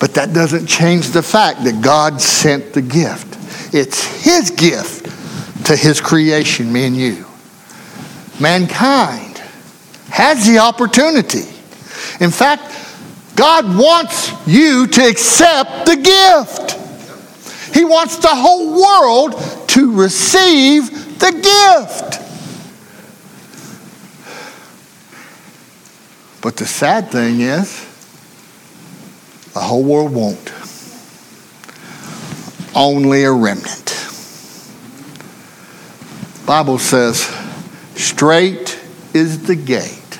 But 0.00 0.14
that 0.14 0.32
doesn't 0.32 0.66
change 0.66 1.08
the 1.08 1.22
fact 1.22 1.62
that 1.64 1.82
God 1.82 2.22
sent 2.22 2.72
the 2.72 2.80
gift. 2.80 3.36
It's 3.74 4.24
His 4.24 4.50
gift 4.50 5.66
to 5.66 5.76
His 5.76 6.00
creation, 6.00 6.72
me 6.72 6.86
and 6.86 6.96
you. 6.96 7.26
Mankind 8.40 9.36
has 10.08 10.46
the 10.46 10.58
opportunity. 10.58 11.50
In 12.20 12.30
fact, 12.30 12.62
God 13.36 13.76
wants 13.76 14.32
you 14.46 14.86
to 14.86 15.06
accept 15.06 15.84
the 15.84 15.96
gift. 15.96 16.67
He 17.78 17.84
wants 17.84 18.16
the 18.16 18.34
whole 18.34 18.72
world 18.72 19.40
to 19.68 19.92
receive 19.92 21.20
the 21.20 21.30
gift. 21.30 22.20
But 26.42 26.56
the 26.56 26.66
sad 26.66 27.12
thing 27.12 27.40
is, 27.40 27.86
the 29.54 29.60
whole 29.60 29.84
world 29.84 30.12
won't. 30.12 30.52
Only 32.74 33.22
a 33.22 33.30
remnant. 33.30 33.94
Bible 36.46 36.80
says, 36.80 37.32
straight 37.94 38.76
is 39.14 39.44
the 39.44 39.54
gate, 39.54 40.18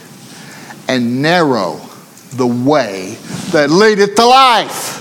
and 0.87 1.21
narrow 1.23 1.81
the 2.35 2.47
way 2.47 3.18
that 3.51 3.68
leadeth 3.68 4.14
to 4.14 4.27
life. 4.27 4.94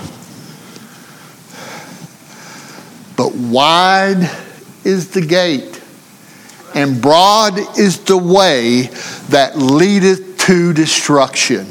But 3.17 3.33
wide 3.57 4.29
is 4.83 5.09
the 5.09 5.21
gate, 5.21 5.81
and 6.75 7.01
broad 7.01 7.57
is 7.75 7.97
the 8.01 8.15
way 8.15 8.83
that 9.29 9.57
leadeth 9.57 10.37
to 10.37 10.73
destruction. 10.73 11.65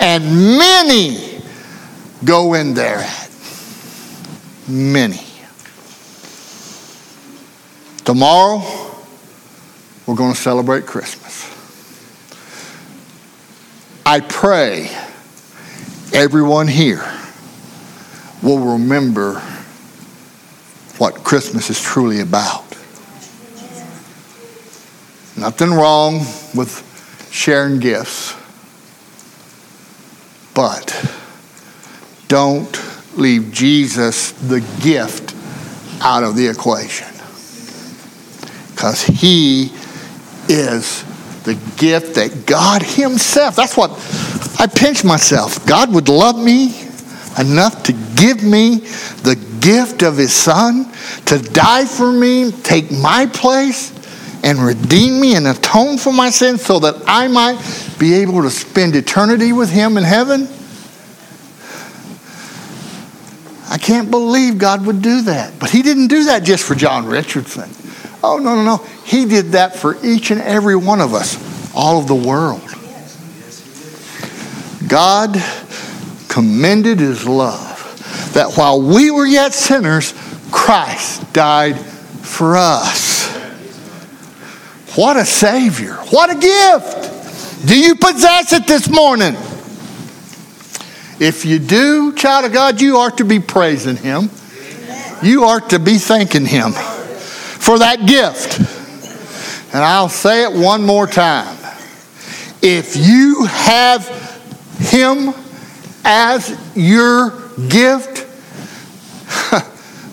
And 0.00 0.58
many 0.58 1.40
go 2.24 2.54
in 2.54 2.74
thereat. 2.74 3.30
Many. 4.66 5.24
Tomorrow, 8.04 8.60
we're 10.06 10.16
going 10.16 10.34
to 10.34 10.40
celebrate 10.40 10.86
Christmas. 10.86 11.46
I 14.04 14.18
pray 14.18 14.90
everyone 16.12 16.66
here 16.66 17.08
will 18.42 18.72
remember 18.72 19.40
what 21.00 21.24
Christmas 21.24 21.70
is 21.70 21.80
truly 21.80 22.20
about. 22.20 22.62
Nothing 25.34 25.72
wrong 25.72 26.18
with 26.54 26.86
sharing 27.32 27.80
gifts, 27.80 28.34
but 30.54 31.16
don't 32.28 32.78
leave 33.16 33.50
Jesus, 33.50 34.32
the 34.32 34.60
gift, 34.82 35.34
out 36.02 36.22
of 36.22 36.36
the 36.36 36.46
equation. 36.46 37.08
Because 38.70 39.02
he 39.02 39.72
is 40.48 41.02
the 41.44 41.54
gift 41.78 42.16
that 42.16 42.44
God 42.44 42.82
Himself, 42.82 43.56
that's 43.56 43.76
what 43.76 43.90
I 44.58 44.66
pinch 44.66 45.02
myself. 45.02 45.64
God 45.66 45.94
would 45.94 46.10
love 46.10 46.38
me 46.38 46.86
enough 47.38 47.84
to 47.84 47.92
give 48.16 48.42
me 48.42 48.76
the 49.22 49.49
gift 49.60 50.02
of 50.02 50.16
His 50.16 50.32
Son, 50.32 50.90
to 51.26 51.38
die 51.38 51.84
for 51.84 52.10
me, 52.10 52.50
take 52.50 52.90
my 52.90 53.26
place, 53.26 53.92
and 54.42 54.58
redeem 54.58 55.20
me 55.20 55.36
and 55.36 55.46
atone 55.46 55.98
for 55.98 56.12
my 56.12 56.30
sins 56.30 56.64
so 56.64 56.78
that 56.80 56.94
I 57.06 57.28
might 57.28 57.58
be 57.98 58.14
able 58.14 58.42
to 58.42 58.50
spend 58.50 58.96
eternity 58.96 59.52
with 59.52 59.70
Him 59.70 59.96
in 59.96 60.04
heaven. 60.04 60.48
I 63.68 63.78
can't 63.78 64.10
believe 64.10 64.58
God 64.58 64.84
would 64.86 65.02
do 65.02 65.22
that. 65.22 65.58
But 65.58 65.70
He 65.70 65.82
didn't 65.82 66.08
do 66.08 66.24
that 66.24 66.42
just 66.42 66.64
for 66.64 66.74
John 66.74 67.06
Richardson. 67.06 67.70
Oh, 68.22 68.38
no, 68.38 68.54
no, 68.54 68.64
no. 68.64 68.76
He 69.04 69.26
did 69.26 69.52
that 69.52 69.76
for 69.76 69.96
each 70.04 70.30
and 70.30 70.40
every 70.40 70.76
one 70.76 71.00
of 71.00 71.14
us, 71.14 71.38
all 71.74 72.00
of 72.00 72.06
the 72.06 72.14
world. 72.14 72.62
God 74.88 75.40
commended 76.28 76.98
His 76.98 77.26
love 77.26 77.69
that 78.34 78.54
while 78.56 78.80
we 78.80 79.10
were 79.10 79.26
yet 79.26 79.52
sinners, 79.52 80.14
Christ 80.50 81.32
died 81.32 81.78
for 81.78 82.56
us. 82.56 83.28
What 84.96 85.16
a 85.16 85.24
Savior. 85.24 85.94
What 86.10 86.30
a 86.30 86.34
gift. 86.34 87.66
Do 87.66 87.78
you 87.78 87.94
possess 87.94 88.52
it 88.52 88.66
this 88.66 88.88
morning? 88.88 89.34
If 91.20 91.44
you 91.44 91.58
do, 91.58 92.14
child 92.14 92.46
of 92.46 92.52
God, 92.52 92.80
you 92.80 92.96
are 92.96 93.10
to 93.12 93.24
be 93.24 93.40
praising 93.40 93.96
Him. 93.96 94.30
You 95.22 95.44
are 95.44 95.60
to 95.60 95.78
be 95.78 95.98
thanking 95.98 96.46
Him 96.46 96.72
for 96.72 97.78
that 97.78 98.06
gift. 98.06 98.58
And 99.72 99.84
I'll 99.84 100.08
say 100.08 100.44
it 100.44 100.52
one 100.52 100.82
more 100.82 101.06
time. 101.06 101.56
If 102.62 102.96
you 102.96 103.44
have 103.44 104.08
Him 104.78 105.34
as 106.04 106.58
your 106.74 107.30
gift, 107.68 108.09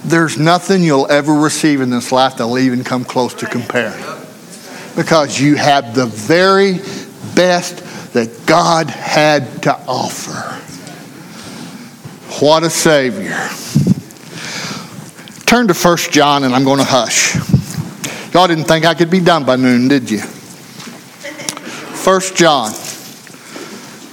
there's 0.08 0.38
nothing 0.38 0.84
you'll 0.84 1.10
ever 1.12 1.34
receive 1.34 1.82
in 1.82 1.90
this 1.90 2.12
life 2.12 2.38
that'll 2.38 2.58
even 2.58 2.84
come 2.84 3.04
close 3.04 3.34
to 3.36 3.46
comparing. 3.46 4.04
Because 4.96 5.40
you 5.40 5.56
have 5.56 5.94
the 5.94 6.06
very 6.06 6.80
best 7.36 7.84
that 8.14 8.46
God 8.46 8.90
had 8.90 9.64
to 9.64 9.76
offer. 9.88 10.56
What 12.44 12.64
a 12.64 12.70
Savior. 12.70 13.38
Turn 15.46 15.68
to 15.68 15.74
1 15.74 15.98
John 16.12 16.44
and 16.44 16.56
I'm 16.56 16.64
going 16.64 16.80
to 16.80 16.86
hush. 16.86 17.36
Y'all 18.34 18.48
didn't 18.48 18.66
think 18.66 18.86
I 18.86 18.94
could 18.94 19.10
be 19.10 19.20
done 19.20 19.46
by 19.46 19.56
noon, 19.56 19.88
did 19.88 20.10
you? 20.10 20.20
1 20.20 22.22
John. 22.36 22.72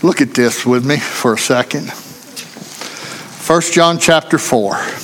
Look 0.02 0.20
at 0.20 0.34
this 0.34 0.66
with 0.66 0.84
me 0.84 0.98
for 0.98 1.34
a 1.34 1.38
second. 1.38 1.90
1 3.46 3.60
John 3.72 3.98
chapter 3.98 4.38
4. 4.38 5.03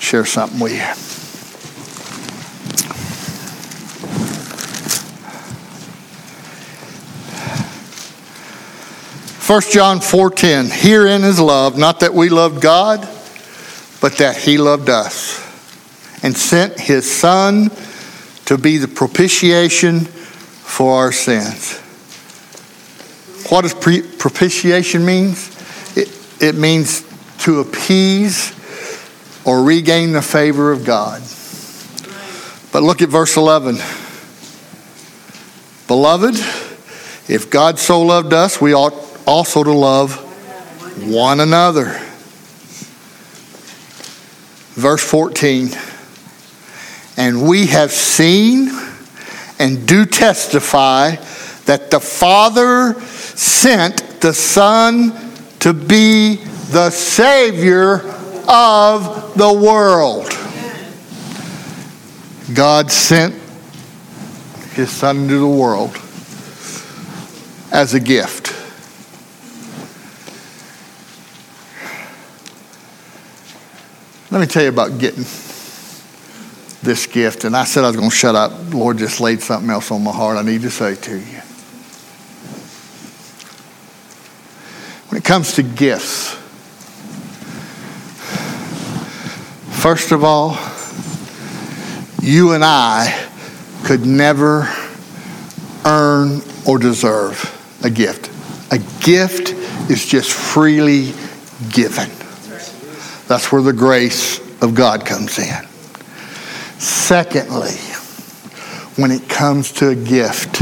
Share 0.00 0.24
something 0.24 0.58
with 0.58 0.72
you. 0.72 1.10
1 9.50 9.62
John 9.72 9.98
4:10 9.98 10.70
Herein 10.70 11.24
is 11.24 11.40
love 11.40 11.76
not 11.76 12.00
that 12.00 12.14
we 12.14 12.28
loved 12.28 12.60
God 12.60 13.00
but 14.00 14.16
that 14.18 14.36
he 14.36 14.58
loved 14.58 14.88
us 14.88 15.44
and 16.22 16.36
sent 16.36 16.78
his 16.78 17.10
son 17.10 17.70
to 18.46 18.56
be 18.56 18.78
the 18.78 18.88
propitiation 18.88 20.04
for 20.04 20.94
our 20.96 21.12
sins. 21.12 21.78
What 23.48 23.62
does 23.62 23.74
propitiation 23.74 25.04
means? 25.04 25.48
It, 25.96 26.08
it 26.40 26.54
means 26.54 27.04
to 27.40 27.60
appease 27.60 28.52
or 29.44 29.62
regain 29.62 30.12
the 30.12 30.22
favor 30.22 30.72
of 30.72 30.84
God. 30.84 31.22
But 32.72 32.82
look 32.82 33.02
at 33.02 33.08
verse 33.08 33.36
11. 33.36 33.76
Beloved, 35.88 36.36
if 37.28 37.50
God 37.50 37.78
so 37.78 38.02
loved 38.02 38.32
us, 38.32 38.60
we 38.60 38.74
ought 38.74 38.94
also 39.26 39.64
to 39.64 39.72
love 39.72 40.14
one 41.04 41.40
another. 41.40 42.00
Verse 44.74 45.02
14. 45.02 45.70
And 47.16 47.48
we 47.48 47.66
have 47.66 47.90
seen 47.90 48.70
and 49.58 49.86
do 49.86 50.06
testify 50.06 51.16
that 51.66 51.90
the 51.90 52.00
Father 52.00 52.94
sent 53.00 54.20
the 54.20 54.32
Son 54.32 55.12
to 55.60 55.72
be 55.72 56.36
the 56.70 56.90
Savior 56.90 58.19
of 58.50 59.34
the 59.36 59.52
world. 59.52 60.28
God 62.52 62.90
sent 62.90 63.34
his 64.72 64.90
Son 64.90 65.18
into 65.18 65.38
the 65.38 65.46
world 65.46 65.96
as 67.72 67.94
a 67.94 68.00
gift. 68.00 68.48
Let 74.32 74.40
me 74.40 74.46
tell 74.46 74.62
you 74.62 74.68
about 74.68 74.98
getting 74.98 75.24
this 76.82 77.06
gift. 77.06 77.44
And 77.44 77.56
I 77.56 77.64
said 77.64 77.84
I 77.84 77.88
was 77.88 77.96
going 77.96 78.10
to 78.10 78.16
shut 78.16 78.34
up. 78.34 78.70
The 78.70 78.76
Lord 78.76 78.98
just 78.98 79.20
laid 79.20 79.42
something 79.42 79.70
else 79.70 79.90
on 79.90 80.02
my 80.02 80.12
heart 80.12 80.36
I 80.36 80.42
need 80.42 80.62
to 80.62 80.70
say 80.70 80.94
to 80.96 81.16
you. 81.16 81.40
When 85.08 85.18
it 85.18 85.24
comes 85.24 85.54
to 85.54 85.62
gifts, 85.62 86.39
first 89.80 90.12
of 90.12 90.22
all, 90.22 90.58
you 92.20 92.52
and 92.52 92.62
I 92.62 93.28
could 93.82 94.04
never 94.04 94.68
earn 95.86 96.42
or 96.66 96.78
deserve 96.78 97.78
a 97.82 97.88
gift. 97.88 98.30
A 98.72 98.78
gift 99.02 99.52
is 99.90 100.04
just 100.04 100.32
freely 100.32 101.14
given. 101.70 102.10
That's 103.26 103.50
where 103.50 103.62
the 103.62 103.72
grace 103.72 104.38
of 104.60 104.74
God 104.74 105.06
comes 105.06 105.38
in. 105.38 105.66
Secondly, 106.78 107.78
when 108.96 109.10
it 109.10 109.30
comes 109.30 109.72
to 109.72 109.88
a 109.88 109.94
gift, 109.94 110.60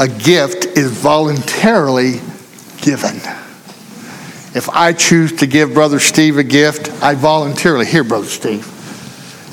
a 0.00 0.08
gift 0.08 0.66
is 0.76 0.90
voluntarily 0.90 2.20
given. 2.80 3.20
If 4.54 4.68
I 4.68 4.92
choose 4.92 5.32
to 5.34 5.46
give 5.46 5.72
Brother 5.72 5.98
Steve 5.98 6.36
a 6.36 6.44
gift, 6.44 6.90
I 7.02 7.14
voluntarily, 7.14 7.86
here, 7.86 8.04
Brother 8.04 8.26
Steve. 8.26 8.66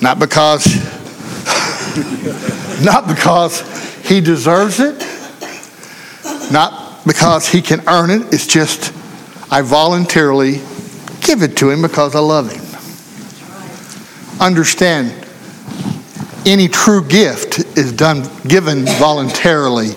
Not 0.02 0.20
because, 0.20 0.66
not 2.84 3.08
because 3.08 3.62
he 4.06 4.20
deserves 4.20 4.80
it, 4.80 4.98
not 6.52 7.06
because 7.06 7.48
he 7.48 7.62
can 7.62 7.82
earn 7.88 8.10
it. 8.10 8.34
It's 8.34 8.48
just 8.48 8.94
I 9.52 9.62
voluntarily 9.62 10.62
give 11.22 11.44
it 11.44 11.58
to 11.58 11.70
him 11.70 11.82
because 11.82 12.16
I 12.16 12.20
love 12.20 12.52
him. 12.52 12.66
Understand, 14.40 15.19
any 16.46 16.68
true 16.68 17.04
gift 17.04 17.60
is 17.78 17.92
done 17.92 18.24
given 18.48 18.86
voluntarily. 18.86 19.90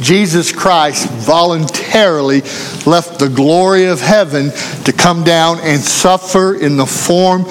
Jesus 0.00 0.52
Christ 0.52 1.08
voluntarily 1.08 2.40
left 2.86 3.18
the 3.18 3.30
glory 3.32 3.86
of 3.86 4.00
heaven 4.00 4.50
to 4.84 4.92
come 4.92 5.24
down 5.24 5.58
and 5.60 5.80
suffer 5.80 6.54
in 6.54 6.76
the 6.76 6.86
form 6.86 7.42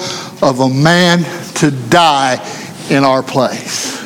of 0.42 0.60
a 0.60 0.68
man 0.68 1.24
to 1.56 1.70
die 1.88 2.36
in 2.90 3.04
our 3.04 3.22
place. 3.22 3.98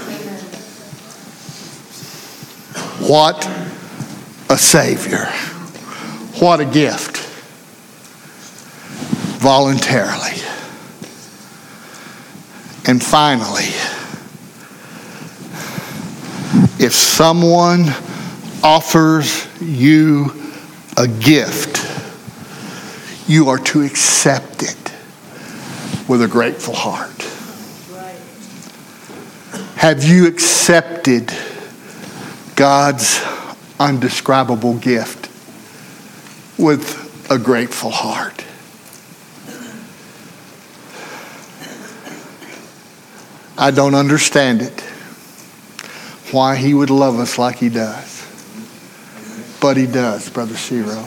What 3.00 3.46
a 4.50 4.58
Savior. 4.58 5.26
What 6.40 6.60
a 6.60 6.64
gift. 6.64 7.18
Voluntarily. 9.40 10.40
And 12.88 13.02
finally, 13.02 13.72
if 16.78 16.92
someone 16.92 17.86
offers 18.62 19.46
you 19.60 20.32
a 20.96 21.08
gift, 21.08 21.84
you 23.28 23.48
are 23.48 23.58
to 23.58 23.82
accept 23.82 24.62
it 24.62 24.92
with 26.08 26.22
a 26.22 26.28
grateful 26.28 26.74
heart. 26.74 27.22
Have 29.76 30.04
you 30.04 30.26
accepted 30.26 31.32
God's 32.54 33.22
undescribable 33.78 34.74
gift 34.74 35.30
with 36.58 37.30
a 37.30 37.38
grateful 37.38 37.90
heart? 37.90 38.44
I 43.58 43.70
don't 43.70 43.94
understand 43.94 44.62
it. 44.62 44.85
Why 46.32 46.56
he 46.56 46.74
would 46.74 46.90
love 46.90 47.18
us 47.18 47.38
like 47.38 47.56
he 47.56 47.68
does. 47.68 48.24
But 49.60 49.76
he 49.76 49.86
does, 49.86 50.28
Brother 50.28 50.56
Shiro. 50.56 51.06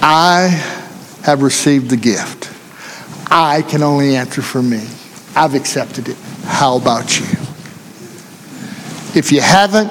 I 0.00 0.48
have 1.24 1.42
received 1.42 1.90
the 1.90 1.96
gift. 1.96 2.52
I 3.30 3.62
can 3.62 3.82
only 3.82 4.16
answer 4.16 4.42
for 4.42 4.62
me. 4.62 4.86
I've 5.34 5.54
accepted 5.54 6.08
it. 6.08 6.16
How 6.44 6.76
about 6.76 7.18
you? 7.18 7.26
If 9.18 9.32
you 9.32 9.40
haven't, 9.40 9.90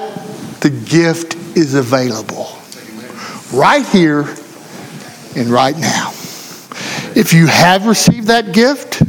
the 0.60 0.70
gift 0.70 1.34
is 1.56 1.74
available 1.74 2.48
right 3.52 3.84
here 3.86 4.22
and 5.36 5.48
right 5.48 5.76
now. 5.76 6.10
If 7.16 7.32
you 7.32 7.46
have 7.46 7.86
received 7.86 8.28
that 8.28 8.52
gift, 8.52 9.02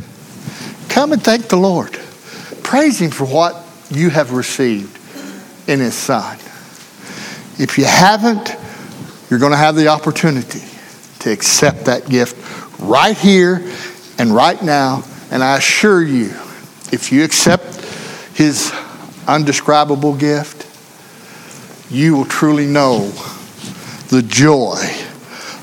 come 0.89 1.13
and 1.13 1.23
thank 1.23 1.47
the 1.47 1.57
Lord. 1.57 1.99
Praise 2.65 2.99
Him 2.99 3.11
for 3.11 3.25
what 3.25 3.63
you 3.91 4.09
have 4.09 4.31
received 4.31 4.97
in 5.69 5.79
His 5.79 5.93
Son. 5.93 6.35
If 7.59 7.77
you 7.77 7.85
haven't, 7.85 8.55
you're 9.29 9.39
going 9.39 9.51
to 9.51 9.57
have 9.57 9.75
the 9.75 9.87
opportunity 9.87 10.63
to 11.19 11.31
accept 11.31 11.85
that 11.85 12.09
gift 12.09 12.35
right 12.79 13.15
here 13.15 13.71
and 14.17 14.33
right 14.35 14.61
now. 14.61 15.03
And 15.29 15.43
I 15.43 15.57
assure 15.57 16.03
you, 16.03 16.31
if 16.91 17.11
you 17.11 17.23
accept 17.23 17.75
His 18.33 18.73
undescribable 19.27 20.15
gift, 20.15 20.67
you 21.91 22.17
will 22.17 22.25
truly 22.25 22.65
know 22.65 23.09
the 24.09 24.23
joy 24.27 24.81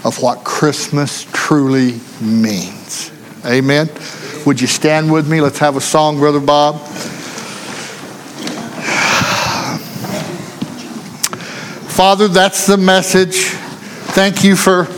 of 0.05 0.23
what 0.23 0.45
Christmas 0.45 1.27
truly 1.33 2.01
means. 2.21 3.11
Amen. 3.45 3.91
Would 4.47 4.61
you 4.61 4.69
stand 4.69 5.13
with 5.13 5.29
me? 5.29 5.41
Let's 5.41 5.59
have 5.59 5.77
a 5.77 5.81
song, 5.81 6.19
Brother 6.19 6.41
Bob. 6.41 6.81
Father, 12.03 12.27
that's 12.27 12.67
the 12.67 12.77
message. 12.77 13.37
Thank 14.11 14.43
you 14.43 14.57
for 14.57 14.89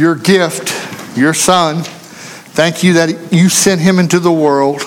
your 0.00 0.14
gift, 0.14 0.72
your 1.18 1.34
son. 1.34 1.82
Thank 1.82 2.82
you 2.82 2.94
that 2.94 3.30
you 3.30 3.50
sent 3.50 3.78
him 3.82 3.98
into 3.98 4.18
the 4.18 4.32
world. 4.32 4.80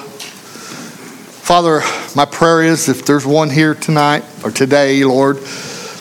Father, 1.45 1.81
my 2.15 2.25
prayer 2.25 2.63
is 2.63 2.89
if 2.89 3.05
there's 3.05 3.23
one 3.23 3.51
here 3.51 3.75
tonight 3.75 4.23
or 4.43 4.49
today, 4.49 5.03
Lord, 5.03 5.37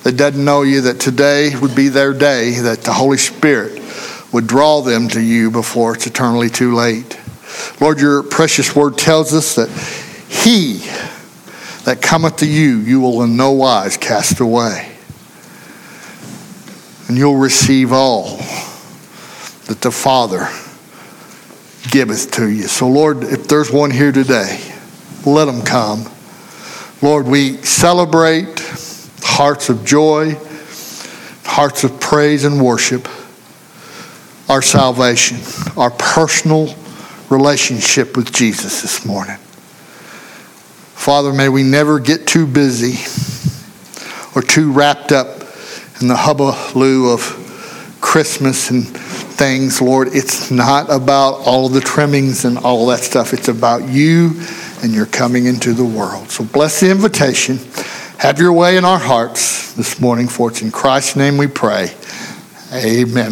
that 0.04 0.16
doesn't 0.16 0.42
know 0.42 0.62
you, 0.62 0.80
that 0.80 1.00
today 1.00 1.54
would 1.54 1.76
be 1.76 1.88
their 1.88 2.14
day, 2.14 2.52
that 2.60 2.80
the 2.80 2.94
Holy 2.94 3.18
Spirit 3.18 3.82
would 4.32 4.46
draw 4.46 4.80
them 4.80 5.08
to 5.08 5.20
you 5.20 5.50
before 5.50 5.96
it's 5.96 6.06
eternally 6.06 6.48
too 6.48 6.74
late. 6.74 7.20
Lord, 7.78 8.00
your 8.00 8.22
precious 8.22 8.74
word 8.74 8.96
tells 8.96 9.34
us 9.34 9.56
that 9.56 9.68
he 10.30 10.78
that 11.84 12.00
cometh 12.00 12.38
to 12.38 12.46
you, 12.46 12.78
you 12.78 13.02
will 13.02 13.22
in 13.22 13.36
no 13.36 13.52
wise 13.52 13.98
cast 13.98 14.40
away. 14.40 14.92
And 17.14 17.20
you'll 17.20 17.36
receive 17.36 17.92
all 17.92 18.38
that 19.66 19.78
the 19.80 19.92
Father 19.92 20.48
giveth 21.88 22.32
to 22.32 22.50
you. 22.50 22.64
So, 22.64 22.88
Lord, 22.88 23.22
if 23.22 23.46
there's 23.46 23.70
one 23.70 23.92
here 23.92 24.10
today, 24.10 24.60
let 25.24 25.44
them 25.44 25.62
come. 25.62 26.10
Lord, 27.02 27.26
we 27.26 27.58
celebrate 27.58 28.58
hearts 29.22 29.68
of 29.68 29.84
joy, 29.84 30.36
hearts 31.44 31.84
of 31.84 32.00
praise 32.00 32.42
and 32.42 32.60
worship, 32.60 33.08
our 34.48 34.60
salvation, 34.60 35.38
our 35.76 35.92
personal 35.92 36.74
relationship 37.30 38.16
with 38.16 38.32
Jesus 38.32 38.82
this 38.82 39.06
morning. 39.06 39.36
Father, 40.96 41.32
may 41.32 41.48
we 41.48 41.62
never 41.62 42.00
get 42.00 42.26
too 42.26 42.48
busy 42.48 42.98
or 44.34 44.42
too 44.42 44.72
wrapped 44.72 45.12
up 45.12 45.43
in 46.00 46.08
the 46.08 46.16
hubbub 46.16 46.54
of 46.76 47.98
Christmas 48.00 48.70
and 48.70 48.86
things, 48.86 49.80
Lord. 49.80 50.08
It's 50.12 50.50
not 50.50 50.90
about 50.90 51.34
all 51.46 51.68
the 51.68 51.80
trimmings 51.80 52.44
and 52.44 52.58
all 52.58 52.86
that 52.86 53.00
stuff. 53.00 53.32
It's 53.32 53.48
about 53.48 53.88
you 53.88 54.40
and 54.82 54.92
your 54.92 55.06
coming 55.06 55.46
into 55.46 55.72
the 55.72 55.84
world. 55.84 56.30
So 56.30 56.44
bless 56.44 56.80
the 56.80 56.90
invitation. 56.90 57.58
Have 58.18 58.38
your 58.38 58.52
way 58.52 58.76
in 58.76 58.84
our 58.84 58.98
hearts 58.98 59.72
this 59.72 60.00
morning, 60.00 60.28
for 60.28 60.50
it's 60.50 60.62
in 60.62 60.70
Christ's 60.70 61.16
name 61.16 61.36
we 61.36 61.46
pray. 61.46 61.92
Amen. 62.72 63.22